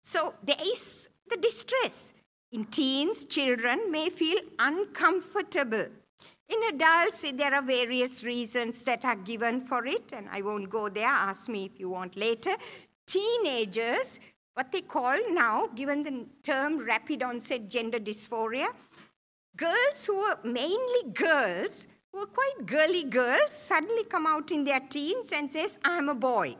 So, 0.01 0.35
there 0.43 0.61
is 0.61 1.09
the 1.29 1.37
distress. 1.37 2.13
In 2.51 2.65
teens, 2.65 3.25
children 3.25 3.91
may 3.91 4.09
feel 4.09 4.39
uncomfortable. 4.59 5.87
In 6.53 6.75
adults, 6.75 7.25
there 7.33 7.53
are 7.55 7.61
various 7.61 8.23
reasons 8.23 8.83
that 8.83 9.03
are 9.05 9.15
given 9.15 9.61
for 9.61 9.85
it, 9.85 10.11
and 10.13 10.27
I 10.31 10.41
won't 10.41 10.69
go 10.69 10.89
there. 10.89 11.07
Ask 11.07 11.49
me 11.49 11.65
if 11.65 11.79
you 11.79 11.89
want 11.89 12.15
later. 12.15 12.55
Teenagers 13.07 14.19
what 14.53 14.71
they 14.71 14.81
call 14.81 15.17
now, 15.31 15.67
given 15.75 16.03
the 16.03 16.27
term 16.43 16.77
rapid 16.77 17.23
onset 17.23 17.69
gender 17.69 17.99
dysphoria, 17.99 18.67
girls 19.57 20.05
who 20.05 20.15
are 20.15 20.39
mainly 20.43 21.11
girls, 21.13 21.87
who 22.11 22.19
are 22.19 22.27
quite 22.27 22.65
girly 22.65 23.03
girls, 23.03 23.51
suddenly 23.51 24.03
come 24.03 24.27
out 24.27 24.51
in 24.51 24.63
their 24.63 24.79
teens 24.79 25.31
and 25.31 25.51
says, 25.51 25.79
I'm 25.83 26.09
a 26.09 26.15
boy. 26.15 26.55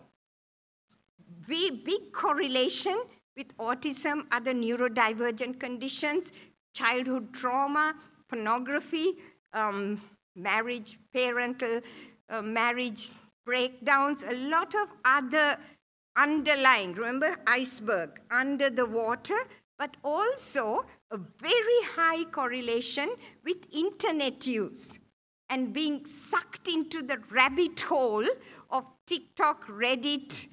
Big, 1.47 1.83
big 1.83 2.11
correlation 2.11 2.99
with 3.37 3.55
autism, 3.57 4.25
other 4.31 4.53
neurodivergent 4.53 5.59
conditions, 5.59 6.31
childhood 6.73 7.31
trauma, 7.33 7.93
pornography, 8.27 9.17
um, 9.53 10.01
marriage, 10.35 10.99
parental 11.13 11.81
uh, 12.29 12.41
marriage 12.41 13.11
breakdowns, 13.45 14.23
a 14.23 14.35
lot 14.35 14.73
of 14.75 14.87
other 15.05 15.57
underlying, 16.15 16.93
remember, 16.93 17.35
iceberg 17.47 18.21
under 18.31 18.69
the 18.69 18.85
water, 18.85 19.37
but 19.77 19.95
also 20.03 20.85
a 21.11 21.17
very 21.17 21.81
high 21.95 22.23
correlation 22.25 23.09
with 23.43 23.57
internet 23.73 24.45
use 24.45 24.99
and 25.49 25.73
being 25.73 26.05
sucked 26.05 26.67
into 26.67 27.01
the 27.01 27.17
rabbit 27.29 27.79
hole 27.81 28.25
of 28.71 28.85
TikTok, 29.05 29.67
Reddit, 29.67 30.47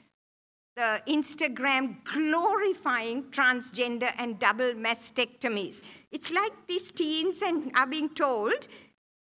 the 0.76 1.02
Instagram 1.08 1.96
glorifying 2.04 3.24
transgender 3.30 4.12
and 4.18 4.38
double 4.38 4.72
mastectomies. 4.72 5.82
It's 6.10 6.30
like 6.30 6.52
these 6.66 6.90
teens 6.90 7.42
and 7.42 7.70
are 7.76 7.86
being 7.86 8.08
told 8.10 8.68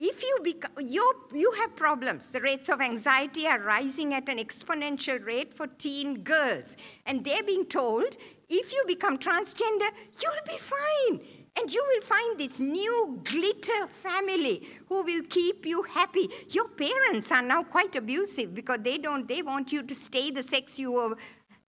if 0.04 0.22
you, 0.22 0.38
become, 0.44 0.72
you, 0.80 1.14
you 1.34 1.50
have 1.60 1.78
problems, 1.78 2.32
the 2.34 2.42
rates 2.42 2.68
of 2.68 2.82
anxiety 2.82 3.48
are 3.48 3.60
rising 3.60 4.14
at 4.14 4.28
an 4.28 4.38
exponential 4.38 5.26
rate 5.26 5.54
for 5.54 5.66
teen 5.66 6.24
girls. 6.24 6.76
And 7.06 7.24
they're 7.24 7.44
being 7.44 7.66
told 7.66 8.18
if 8.50 8.74
you 8.74 8.84
become 8.86 9.18
transgender, 9.18 9.90
you'll 10.22 10.46
be 10.46 10.58
fine. 10.58 11.22
And 11.58 11.72
you 11.72 11.86
will 11.88 12.02
find 12.02 12.38
this 12.38 12.60
new 12.60 13.22
glitter 13.24 13.88
family 14.02 14.68
who 14.90 15.04
will 15.04 15.24
keep 15.30 15.66
you 15.66 15.84
happy. 15.84 16.30
Your 16.50 16.68
parents 16.68 17.32
are 17.32 17.42
now 17.42 17.64
quite 17.64 17.96
abusive 17.96 18.54
because 18.54 18.80
they 18.82 18.98
don't, 18.98 19.26
they 19.26 19.42
want 19.42 19.72
you 19.72 19.84
to 19.84 19.96
stay 19.96 20.32
the 20.32 20.44
sex 20.44 20.78
you 20.78 20.92
were, 20.92 21.16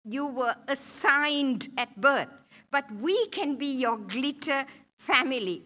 you 0.04 0.26
were 0.26 0.56
assigned 0.66 1.68
at 1.78 1.98
birth. 1.98 2.44
But 2.70 2.92
we 2.92 3.28
can 3.28 3.56
be 3.56 3.80
your 3.80 3.96
glitter 3.96 4.66
family. 4.98 5.62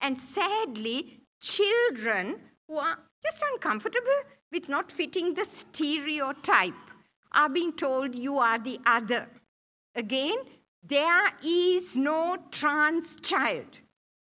And 0.00 0.16
sadly, 0.16 1.20
children 1.40 2.40
who 2.68 2.78
are 2.78 2.98
just 3.22 3.44
uncomfortable 3.52 4.20
with 4.52 4.68
not 4.68 4.90
fitting 4.90 5.34
the 5.34 5.44
stereotype 5.44 6.74
are 7.32 7.48
being 7.48 7.72
told 7.72 8.14
you 8.14 8.38
are 8.38 8.58
the 8.58 8.78
other. 8.86 9.26
Again, 9.94 10.36
there 10.82 11.32
is 11.44 11.96
no 11.96 12.36
trans 12.50 13.16
child. 13.16 13.66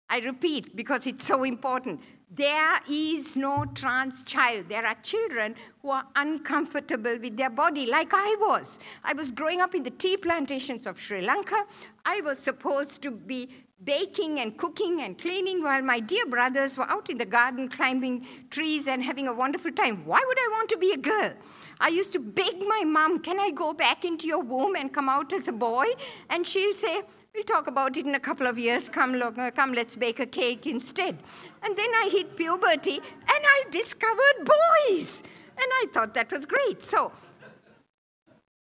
I 0.08 0.18
repeat 0.18 0.74
because 0.74 1.06
it's 1.06 1.24
so 1.24 1.44
important. 1.44 2.00
There 2.32 2.80
is 2.88 3.36
no 3.36 3.64
trans 3.74 4.24
child. 4.24 4.68
There 4.68 4.84
are 4.84 4.96
children 5.02 5.54
who 5.82 5.90
are 5.90 6.04
uncomfortable 6.16 7.18
with 7.20 7.36
their 7.36 7.50
body, 7.50 7.86
like 7.86 8.10
I 8.12 8.36
was. 8.40 8.80
I 9.04 9.12
was 9.12 9.30
growing 9.30 9.60
up 9.60 9.74
in 9.74 9.82
the 9.82 9.90
tea 9.90 10.16
plantations 10.16 10.86
of 10.86 11.00
Sri 11.00 11.20
Lanka. 11.20 11.64
I 12.04 12.20
was 12.22 12.38
supposed 12.38 13.02
to 13.02 13.10
be 13.10 13.50
baking 13.84 14.40
and 14.40 14.56
cooking 14.58 15.00
and 15.02 15.18
cleaning 15.18 15.62
while 15.62 15.82
my 15.82 16.00
dear 16.00 16.26
brothers 16.26 16.76
were 16.76 16.88
out 16.90 17.08
in 17.08 17.16
the 17.16 17.24
garden 17.24 17.68
climbing 17.68 18.26
trees 18.50 18.86
and 18.88 19.02
having 19.02 19.28
a 19.28 19.32
wonderful 19.32 19.72
time. 19.72 20.04
Why 20.04 20.22
would 20.26 20.38
I 20.38 20.48
want 20.52 20.68
to 20.70 20.76
be 20.76 20.92
a 20.92 20.98
girl? 20.98 21.32
I 21.80 21.88
used 21.88 22.12
to 22.12 22.20
beg 22.20 22.60
my 22.60 22.82
mom, 22.84 23.20
Can 23.20 23.40
I 23.40 23.50
go 23.50 23.72
back 23.72 24.04
into 24.04 24.26
your 24.26 24.40
womb 24.40 24.76
and 24.76 24.92
come 24.92 25.08
out 25.08 25.32
as 25.32 25.48
a 25.48 25.52
boy? 25.52 25.86
And 26.28 26.46
she'll 26.46 26.74
say, 26.74 27.02
We'll 27.34 27.44
talk 27.44 27.68
about 27.68 27.96
it 27.96 28.06
in 28.06 28.14
a 28.14 28.20
couple 28.20 28.46
of 28.46 28.58
years. 28.58 28.88
Come, 28.88 29.14
look, 29.14 29.38
uh, 29.38 29.52
come, 29.52 29.72
let's 29.72 29.94
bake 29.96 30.18
a 30.18 30.26
cake 30.26 30.66
instead. 30.66 31.16
And 31.62 31.76
then 31.76 31.88
I 31.94 32.08
hit 32.10 32.36
puberty 32.36 32.96
and 32.96 33.02
I 33.28 33.64
discovered 33.70 34.50
boys. 34.88 35.22
And 35.56 35.66
I 35.66 35.86
thought 35.92 36.12
that 36.14 36.32
was 36.32 36.44
great. 36.44 36.82
So, 36.82 37.12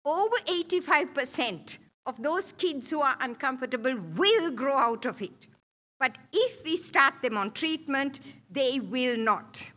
over 0.04 0.36
85% 0.46 1.78
of 2.06 2.22
those 2.22 2.52
kids 2.52 2.90
who 2.90 3.00
are 3.00 3.16
uncomfortable 3.20 3.96
will 4.16 4.50
grow 4.50 4.76
out 4.76 5.06
of 5.06 5.20
it. 5.22 5.46
But 5.98 6.16
if 6.32 6.64
we 6.64 6.76
start 6.76 7.14
them 7.22 7.36
on 7.36 7.50
treatment, 7.50 8.20
they 8.50 8.80
will 8.80 9.16
not. 9.16 9.70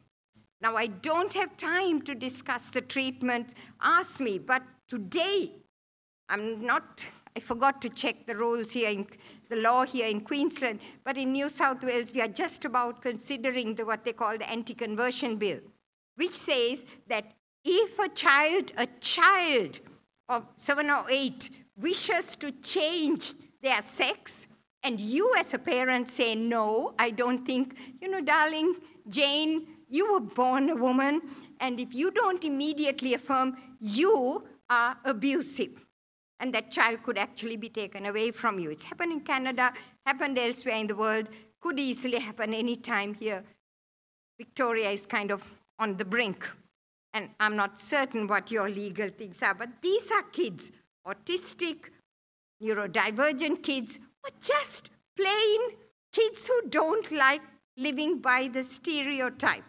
Now, 0.61 0.77
I 0.77 0.87
don't 0.87 1.33
have 1.33 1.57
time 1.57 2.01
to 2.03 2.15
discuss 2.15 2.69
the 2.69 2.79
treatment. 2.79 3.53
Ask 3.81 4.21
me, 4.21 4.39
but 4.39 4.63
today, 4.87 5.51
I'm 6.29 6.65
not, 6.65 7.03
I 7.35 7.41
forgot 7.41 7.81
to 7.81 7.89
check 7.89 8.25
the 8.25 8.35
rules 8.37 8.71
here 8.71 8.89
in 8.89 9.05
the 9.49 9.57
law 9.57 9.85
here 9.85 10.07
in 10.07 10.21
Queensland, 10.21 10.79
but 11.03 11.17
in 11.17 11.33
New 11.33 11.49
South 11.49 11.83
Wales, 11.83 12.13
we 12.13 12.21
are 12.21 12.29
just 12.29 12.63
about 12.63 13.01
considering 13.01 13.75
the, 13.75 13.85
what 13.85 14.05
they 14.05 14.13
call 14.13 14.37
the 14.37 14.49
anti 14.49 14.73
conversion 14.73 15.35
bill, 15.35 15.59
which 16.15 16.33
says 16.33 16.85
that 17.07 17.25
if 17.65 17.99
a 17.99 18.07
child, 18.09 18.71
a 18.77 18.87
child 19.01 19.79
of 20.29 20.45
seven 20.55 20.89
or 20.89 21.05
eight, 21.09 21.49
wishes 21.77 22.35
to 22.37 22.51
change 22.51 23.33
their 23.61 23.81
sex, 23.81 24.47
and 24.83 24.99
you 24.99 25.33
as 25.37 25.53
a 25.53 25.59
parent 25.59 26.09
say, 26.09 26.35
No, 26.35 26.93
I 26.99 27.09
don't 27.11 27.45
think, 27.45 27.77
you 28.01 28.09
know, 28.09 28.21
darling, 28.21 28.75
Jane, 29.07 29.67
you 29.89 30.11
were 30.11 30.19
born 30.19 30.69
a 30.69 30.75
woman, 30.75 31.21
and 31.59 31.79
if 31.79 31.93
you 31.93 32.11
don't 32.11 32.43
immediately 32.43 33.13
affirm, 33.13 33.55
you 33.79 34.43
are 34.69 34.97
abusive. 35.05 35.85
And 36.39 36.53
that 36.53 36.71
child 36.71 37.03
could 37.03 37.17
actually 37.17 37.55
be 37.57 37.69
taken 37.69 38.05
away 38.05 38.31
from 38.31 38.59
you. 38.59 38.69
It's 38.71 38.83
happened 38.83 39.13
in 39.13 39.21
Canada, 39.21 39.71
happened 40.05 40.37
elsewhere 40.37 40.75
in 40.75 40.87
the 40.87 40.95
world, 40.95 41.29
could 41.61 41.79
easily 41.79 42.19
happen 42.19 42.53
anytime 42.53 43.13
here. 43.13 43.43
Victoria 44.37 44.89
is 44.89 45.05
kind 45.05 45.31
of 45.31 45.43
on 45.79 45.95
the 45.95 46.05
brink. 46.05 46.49
And 47.13 47.29
I'm 47.39 47.55
not 47.55 47.79
certain 47.79 48.27
what 48.27 48.51
your 48.51 48.69
legal 48.69 49.09
things 49.09 49.43
are, 49.43 49.53
but 49.53 49.69
these 49.81 50.11
are 50.11 50.23
kids 50.23 50.71
autistic, 51.07 51.89
neurodivergent 52.61 53.61
kids, 53.63 53.99
or 54.23 54.31
just 54.41 54.89
plain 55.17 55.59
kids 56.11 56.47
who 56.47 56.69
don't 56.69 57.11
like 57.11 57.41
living 57.77 58.19
by 58.19 58.47
the 58.47 58.63
stereotype. 58.63 59.63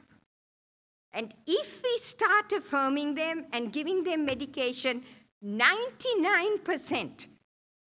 And 1.12 1.32
if 1.46 1.82
we 1.82 1.98
start 1.98 2.52
affirming 2.52 3.14
them 3.14 3.46
and 3.52 3.72
giving 3.72 4.02
them 4.02 4.24
medication, 4.26 5.02
99% 5.44 7.28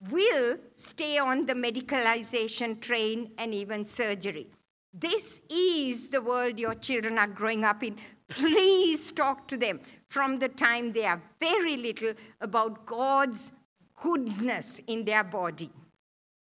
will 0.10 0.58
stay 0.76 1.18
on 1.18 1.46
the 1.46 1.54
medicalization 1.54 2.80
train 2.80 3.32
and 3.38 3.54
even 3.54 3.84
surgery. 3.84 4.48
This 4.94 5.42
is 5.50 6.10
the 6.10 6.22
world 6.22 6.60
your 6.60 6.76
children 6.76 7.18
are 7.18 7.28
growing 7.28 7.66
up 7.66 7.84
in. 7.84 7.98
Please 8.30 9.12
talk 9.12 9.48
to 9.48 9.58
them 9.58 9.80
from 10.10 10.40
the 10.40 10.50
time 10.50 10.94
they 10.94 11.06
are 11.06 11.22
very 11.40 11.78
little 11.78 12.14
about 12.42 12.86
God's 12.86 13.54
goodness 14.02 14.80
in 14.88 15.06
their 15.06 15.24
body. 15.24 15.72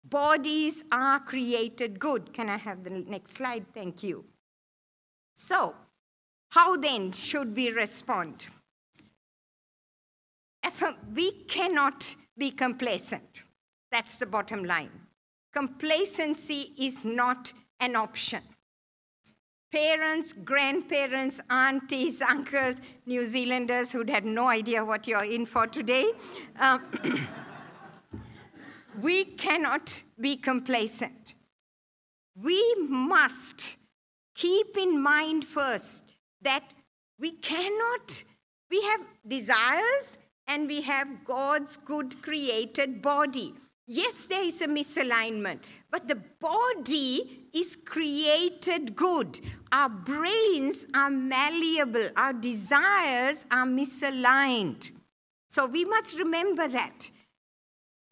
Bodies 0.05 0.85
are 0.93 1.21
created 1.21 1.99
good. 1.99 2.33
Can 2.33 2.49
I 2.49 2.59
have 2.59 2.85
the 2.85 2.91
next 2.91 3.35
slide? 3.35 3.65
Thank 3.73 4.03
you. 4.03 4.25
So, 5.35 5.75
how 6.51 6.77
then 6.77 7.13
should 7.13 7.57
we 7.57 7.71
respond? 7.71 8.47
Uh, 10.63 10.93
we 11.15 11.31
cannot 11.45 12.15
be 12.37 12.51
complacent. 12.51 13.43
That's 13.91 14.19
the 14.19 14.27
bottom 14.27 14.65
line. 14.65 14.91
Complacency 15.53 16.73
is 16.79 17.05
not 17.05 17.53
an 17.81 17.97
option. 17.97 18.43
Parents, 19.75 20.33
grandparents, 20.33 21.41
aunties, 21.51 22.23
uncles, 22.23 22.81
New 23.07 23.27
Zealanders 23.27 23.91
who'd 23.91 24.09
had 24.09 24.25
no 24.25 24.47
idea 24.47 24.85
what 24.85 25.09
you're 25.09 25.25
in 25.25 25.47
for 25.47 25.67
today. 25.67 26.13
Um, 26.61 26.81
we 29.03 29.25
cannot 29.25 30.01
be 30.21 30.37
complacent. 30.37 31.35
We 32.41 32.77
must 32.89 33.75
keep 34.37 34.77
in 34.79 35.03
mind 35.03 35.45
first 35.45 36.05
that 36.43 36.63
we 37.19 37.33
cannot, 37.33 38.23
we 38.71 38.81
have 38.83 39.01
desires 39.27 40.21
and 40.47 40.69
we 40.69 40.83
have 40.83 41.25
God's 41.25 41.79
good 41.79 42.23
created 42.23 43.03
body. 43.03 43.55
Yes, 43.87 44.29
there 44.29 44.45
is 44.45 44.63
a 44.63 44.67
misalignment, 44.67 45.59
but 45.91 46.09
the 46.09 46.17
body 46.41 47.49
is 47.53 47.77
created 47.85 48.97
good. 48.97 49.41
Our 49.73 49.89
brains 49.89 50.87
are 50.95 51.11
malleable, 51.11 52.11
our 52.17 52.33
desires 52.33 53.47
are 53.51 53.67
misaligned. 53.67 54.91
So 55.49 55.67
we 55.67 55.85
must 55.85 56.19
remember 56.19 56.69
that. 56.69 57.11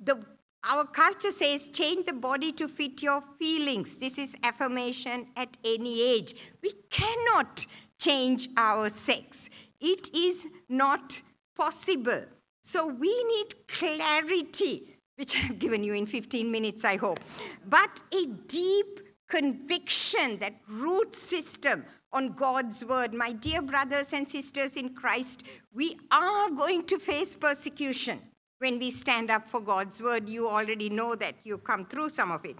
The, 0.01 0.25
our 0.65 0.85
culture 0.85 1.31
says 1.31 1.69
change 1.69 2.07
the 2.07 2.13
body 2.13 2.53
to 2.53 2.69
fit 2.69 3.03
your 3.03 3.23
feelings. 3.39 3.99
This 3.99 4.19
is 4.19 4.37
affirmation 4.43 5.27
at 5.37 5.57
any 5.65 6.03
age. 6.03 6.35
We 6.63 6.73
cannot 6.91 7.67
change 7.99 8.49
our 8.57 8.89
sex, 8.91 9.49
it 9.81 10.15
is 10.15 10.47
not 10.69 11.21
possible. 11.57 12.25
So 12.65 12.87
we 12.87 13.25
need 13.25 13.67
clarity 13.67 14.93
which 15.17 15.37
I've 15.45 15.59
given 15.59 15.85
you 15.85 15.95
in 15.95 16.07
15 16.07 16.51
minutes, 16.51 16.85
I 16.85 16.97
hope, 16.97 17.21
but 17.69 17.91
a 18.13 18.27
deep 18.47 19.01
conviction, 19.33 20.39
that 20.41 20.55
root 20.69 21.17
system 21.17 21.85
on 22.13 22.35
God's 22.35 22.85
word. 22.85 23.15
My 23.15 23.33
dear 23.33 23.63
brothers 23.63 24.13
and 24.13 24.29
sisters 24.29 24.77
in 24.77 24.95
Christ, 24.95 25.45
we 25.73 25.99
are 26.11 26.51
going 26.51 26.85
to 26.85 26.99
face 26.99 27.35
persecution 27.35 28.21
when 28.59 28.79
we 28.79 28.91
stand 28.91 29.31
up 29.31 29.49
for 29.49 29.61
God's 29.61 30.03
word. 30.03 30.29
You 30.29 30.49
already 30.49 30.91
know 30.91 31.15
that, 31.15 31.35
you've 31.45 31.65
come 31.65 31.87
through 31.87 32.11
some 32.11 32.31
of 32.31 32.45
it. 32.45 32.57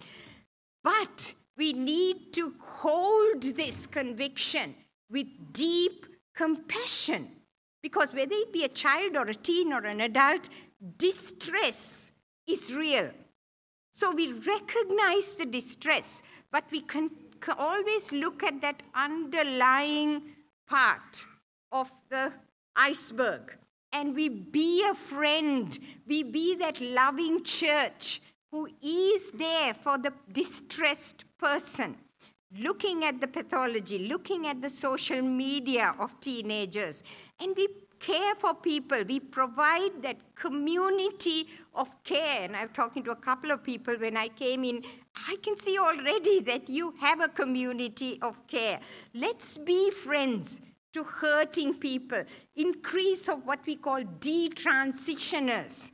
But 0.83 1.35
we 1.55 1.73
need 1.73 2.33
to 2.33 2.55
hold 2.59 3.43
this 3.43 3.85
conviction 3.85 4.73
with 5.11 5.27
deep 5.53 6.07
compassion. 6.35 7.29
Because 7.83 8.11
whether 8.13 8.33
it 8.33 8.51
be 8.51 8.63
a 8.63 8.69
child 8.69 9.15
or 9.15 9.25
a 9.25 9.35
teen 9.35 9.71
or 9.73 9.85
an 9.85 10.01
adult, 10.01 10.49
distress 10.97 12.13
is 12.47 12.73
real. 12.73 13.11
So 13.93 14.11
we 14.11 14.33
recognize 14.33 15.35
the 15.35 15.45
distress, 15.45 16.23
but 16.51 16.63
we 16.71 16.81
can, 16.81 17.11
always 17.57 18.13
look 18.13 18.41
at 18.41 18.61
that 18.61 18.81
underlying 18.95 20.21
part 20.65 21.25
of 21.73 21.91
the 22.09 22.31
iceberg. 22.75 23.57
And 23.91 24.15
we 24.15 24.29
be 24.29 24.85
a 24.89 24.95
friend, 24.95 25.77
we 26.07 26.23
be 26.23 26.55
that 26.55 26.79
loving 26.79 27.43
church 27.43 28.21
who 28.51 28.69
is 28.81 29.31
there 29.31 29.73
for 29.73 29.97
the 29.97 30.13
distressed 30.31 31.25
person, 31.37 31.97
looking 32.59 33.03
at 33.03 33.19
the 33.19 33.27
pathology, 33.27 34.07
looking 34.07 34.47
at 34.47 34.61
the 34.61 34.69
social 34.69 35.21
media 35.21 35.93
of 35.99 36.17
teenagers, 36.21 37.03
and 37.39 37.53
we 37.57 37.67
care 38.03 38.35
for 38.35 38.53
people. 38.53 39.01
We 39.07 39.19
provide 39.19 40.01
that 40.01 40.17
community 40.35 41.47
of 41.73 41.89
care. 42.03 42.41
And 42.41 42.55
I'm 42.55 42.69
talking 42.69 43.03
to 43.03 43.11
a 43.11 43.15
couple 43.15 43.51
of 43.51 43.63
people 43.63 43.95
when 43.95 44.17
I 44.17 44.27
came 44.27 44.63
in. 44.65 44.83
I 45.15 45.37
can 45.41 45.57
see 45.57 45.77
already 45.79 46.41
that 46.41 46.69
you 46.69 46.93
have 46.99 47.21
a 47.21 47.29
community 47.29 48.19
of 48.21 48.35
care. 48.47 48.79
Let's 49.13 49.57
be 49.57 49.89
friends 49.89 50.59
to 50.93 51.03
hurting 51.03 51.75
people. 51.75 52.23
Increase 52.57 53.29
of 53.29 53.45
what 53.47 53.65
we 53.65 53.77
call 53.77 54.03
detransitioners. 54.19 55.91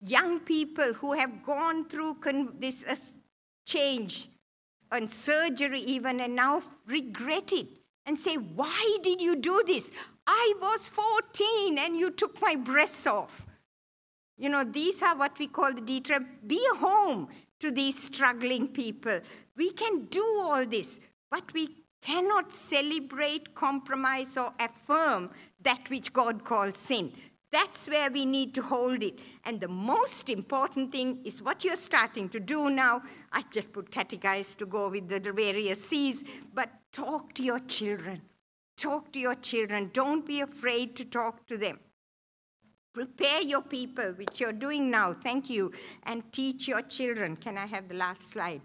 Young 0.00 0.40
people 0.40 0.94
who 0.94 1.12
have 1.12 1.44
gone 1.44 1.84
through 1.88 2.14
con- 2.14 2.54
this 2.58 2.84
uh, 2.88 2.96
change 3.66 4.30
and 4.90 5.12
surgery, 5.12 5.80
even, 5.80 6.20
and 6.20 6.34
now 6.34 6.62
regret 6.86 7.52
it 7.52 7.68
and 8.06 8.18
say, 8.18 8.36
Why 8.36 8.98
did 9.02 9.20
you 9.20 9.36
do 9.36 9.62
this? 9.66 9.92
I 10.32 10.54
was 10.60 10.88
14 10.90 11.76
and 11.76 11.96
you 11.96 12.12
took 12.12 12.40
my 12.40 12.54
breasts 12.54 13.04
off. 13.04 13.46
You 14.38 14.48
know, 14.48 14.62
these 14.62 15.02
are 15.02 15.16
what 15.16 15.36
we 15.40 15.48
call 15.48 15.74
the 15.74 15.80
detrap. 15.80 16.22
Be 16.46 16.64
home 16.76 17.26
to 17.58 17.72
these 17.72 18.00
struggling 18.00 18.68
people. 18.68 19.18
We 19.56 19.72
can 19.72 20.04
do 20.04 20.24
all 20.40 20.64
this, 20.64 21.00
but 21.32 21.52
we 21.52 21.68
cannot 22.00 22.52
celebrate, 22.52 23.56
compromise, 23.56 24.36
or 24.38 24.52
affirm 24.60 25.30
that 25.62 25.90
which 25.90 26.12
God 26.12 26.44
calls 26.44 26.76
sin. 26.76 27.12
That's 27.50 27.88
where 27.88 28.08
we 28.08 28.24
need 28.24 28.54
to 28.54 28.62
hold 28.62 29.02
it. 29.02 29.18
And 29.44 29.60
the 29.60 29.66
most 29.66 30.30
important 30.30 30.92
thing 30.92 31.18
is 31.24 31.42
what 31.42 31.64
you're 31.64 31.74
starting 31.74 32.28
to 32.28 32.38
do 32.38 32.70
now. 32.70 33.02
I 33.32 33.42
just 33.50 33.72
put 33.72 33.90
catechize 33.90 34.56
to 34.58 34.66
go 34.66 34.90
with 34.90 35.08
the 35.08 35.32
various 35.32 35.84
C's, 35.88 36.22
but 36.54 36.70
talk 36.92 37.34
to 37.34 37.42
your 37.42 37.58
children. 37.58 38.22
Talk 38.80 39.12
to 39.12 39.20
your 39.20 39.34
children. 39.34 39.90
Don't 39.92 40.26
be 40.26 40.40
afraid 40.40 40.96
to 40.96 41.04
talk 41.04 41.46
to 41.48 41.58
them. 41.58 41.78
Prepare 42.94 43.42
your 43.42 43.60
people, 43.60 44.14
which 44.16 44.40
you're 44.40 44.54
doing 44.54 44.90
now. 44.90 45.12
Thank 45.12 45.50
you. 45.50 45.70
And 46.04 46.22
teach 46.32 46.66
your 46.66 46.80
children. 46.80 47.36
Can 47.36 47.58
I 47.58 47.66
have 47.66 47.88
the 47.88 47.94
last 47.94 48.30
slide? 48.30 48.62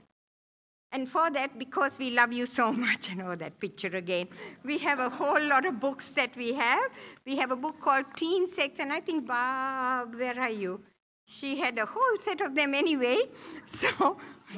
And 0.94 1.10
for 1.10 1.30
that, 1.32 1.60
because 1.60 2.00
we 2.00 2.12
love 2.12 2.32
you 2.32 2.46
so 2.46 2.72
much, 2.86 3.12
I 3.12 3.16
know 3.16 3.36
that 3.36 3.60
picture 3.60 3.90
again, 3.90 4.30
we 4.64 4.78
have 4.78 5.00
a 5.00 5.10
whole 5.10 5.42
lot 5.42 5.66
of 5.66 5.82
books 5.82 6.14
that 6.14 6.34
we 6.38 6.54
have. 6.54 6.90
We 7.26 7.36
have 7.36 7.52
a 7.52 7.58
book 7.58 7.82
called 7.82 8.06
Teen 8.16 8.48
Sex, 8.48 8.80
and 8.80 8.94
I 8.94 9.02
think, 9.02 9.28
Bob, 9.28 10.16
where 10.16 10.40
are 10.40 10.50
you? 10.50 10.82
She 11.28 11.60
had 11.60 11.78
a 11.78 11.86
whole 11.86 12.18
set 12.20 12.40
of 12.40 12.56
them 12.56 12.74
anyway. 12.74 13.18
So, 13.66 14.18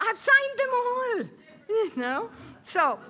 I've 0.00 0.18
signed 0.18 0.56
them 0.58 0.72
all, 0.72 1.24
you 1.68 1.92
know. 1.96 2.30
So, 2.62 3.00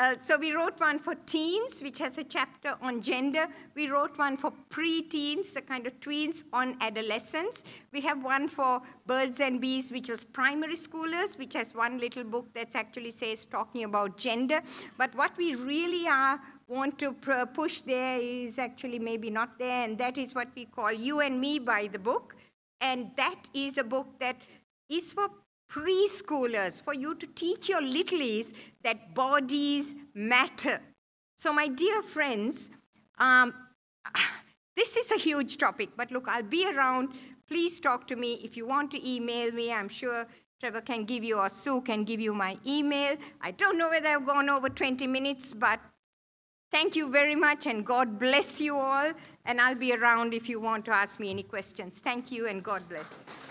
uh, 0.00 0.14
so 0.18 0.38
we 0.38 0.52
wrote 0.52 0.80
one 0.80 0.98
for 0.98 1.14
teens, 1.26 1.82
which 1.82 1.98
has 1.98 2.16
a 2.16 2.24
chapter 2.24 2.74
on 2.80 3.02
gender. 3.02 3.46
We 3.74 3.90
wrote 3.90 4.16
one 4.16 4.38
for 4.38 4.50
pre-teens, 4.70 5.52
the 5.52 5.60
kind 5.60 5.86
of 5.86 5.92
tweens 6.00 6.42
on 6.54 6.78
adolescence. 6.80 7.64
We 7.92 8.00
have 8.00 8.24
one 8.24 8.48
for 8.48 8.80
birds 9.06 9.40
and 9.40 9.60
bees, 9.60 9.92
which 9.92 10.08
was 10.08 10.24
primary 10.24 10.76
schoolers, 10.76 11.36
which 11.36 11.52
has 11.52 11.74
one 11.74 11.98
little 11.98 12.24
book 12.24 12.46
that 12.54 12.74
actually 12.74 13.10
says 13.10 13.44
talking 13.44 13.84
about 13.84 14.16
gender. 14.16 14.62
But 14.96 15.14
what 15.14 15.36
we 15.36 15.54
really 15.54 16.08
are 16.08 16.40
want 16.66 16.98
to 17.00 17.12
pr- 17.12 17.44
push 17.52 17.82
there 17.82 18.16
is 18.18 18.58
actually 18.58 18.98
maybe 18.98 19.28
not 19.28 19.58
there, 19.58 19.84
and 19.84 19.98
that 19.98 20.16
is 20.16 20.34
what 20.34 20.48
we 20.56 20.64
call 20.64 20.90
You 20.90 21.20
and 21.20 21.38
Me 21.38 21.58
by 21.58 21.90
the 21.92 21.98
book. 21.98 22.36
And 22.80 23.10
that 23.16 23.50
is 23.52 23.76
a 23.76 23.84
book 23.84 24.08
that 24.18 24.36
is 24.88 25.12
for 25.12 25.28
preschoolers, 25.70 26.82
for 26.82 26.94
you 26.94 27.14
to 27.14 27.26
teach 27.28 27.68
your 27.68 27.80
littlies 27.80 28.52
that 28.82 29.14
bodies 29.14 29.94
matter. 30.14 30.80
So, 31.38 31.52
my 31.52 31.68
dear 31.68 32.02
friends, 32.02 32.70
um, 33.18 33.54
this 34.76 34.96
is 34.96 35.12
a 35.12 35.18
huge 35.18 35.58
topic, 35.58 35.90
but 35.96 36.10
look, 36.10 36.28
I'll 36.28 36.42
be 36.42 36.68
around. 36.70 37.10
Please 37.48 37.80
talk 37.80 38.06
to 38.08 38.16
me. 38.16 38.40
If 38.44 38.56
you 38.56 38.66
want 38.66 38.90
to 38.92 39.08
email 39.08 39.50
me, 39.52 39.72
I'm 39.72 39.88
sure 39.88 40.26
Trevor 40.60 40.82
can 40.82 41.04
give 41.04 41.24
you, 41.24 41.38
or 41.38 41.48
Sue 41.48 41.80
can 41.80 42.04
give 42.04 42.20
you 42.20 42.34
my 42.34 42.58
email. 42.66 43.16
I 43.40 43.50
don't 43.52 43.78
know 43.78 43.88
whether 43.88 44.08
I've 44.08 44.26
gone 44.26 44.50
over 44.50 44.68
20 44.68 45.06
minutes, 45.06 45.54
but 45.54 45.80
thank 46.70 46.94
you 46.94 47.10
very 47.10 47.34
much, 47.34 47.66
and 47.66 47.84
God 47.84 48.18
bless 48.18 48.60
you 48.60 48.76
all. 48.76 49.12
And 49.46 49.60
I'll 49.60 49.74
be 49.74 49.94
around 49.94 50.34
if 50.34 50.48
you 50.48 50.60
want 50.60 50.84
to 50.84 50.94
ask 50.94 51.18
me 51.18 51.30
any 51.30 51.42
questions. 51.42 51.98
Thank 51.98 52.30
you, 52.30 52.46
and 52.46 52.62
God 52.62 52.88
bless 52.88 53.04
you. 53.04 53.49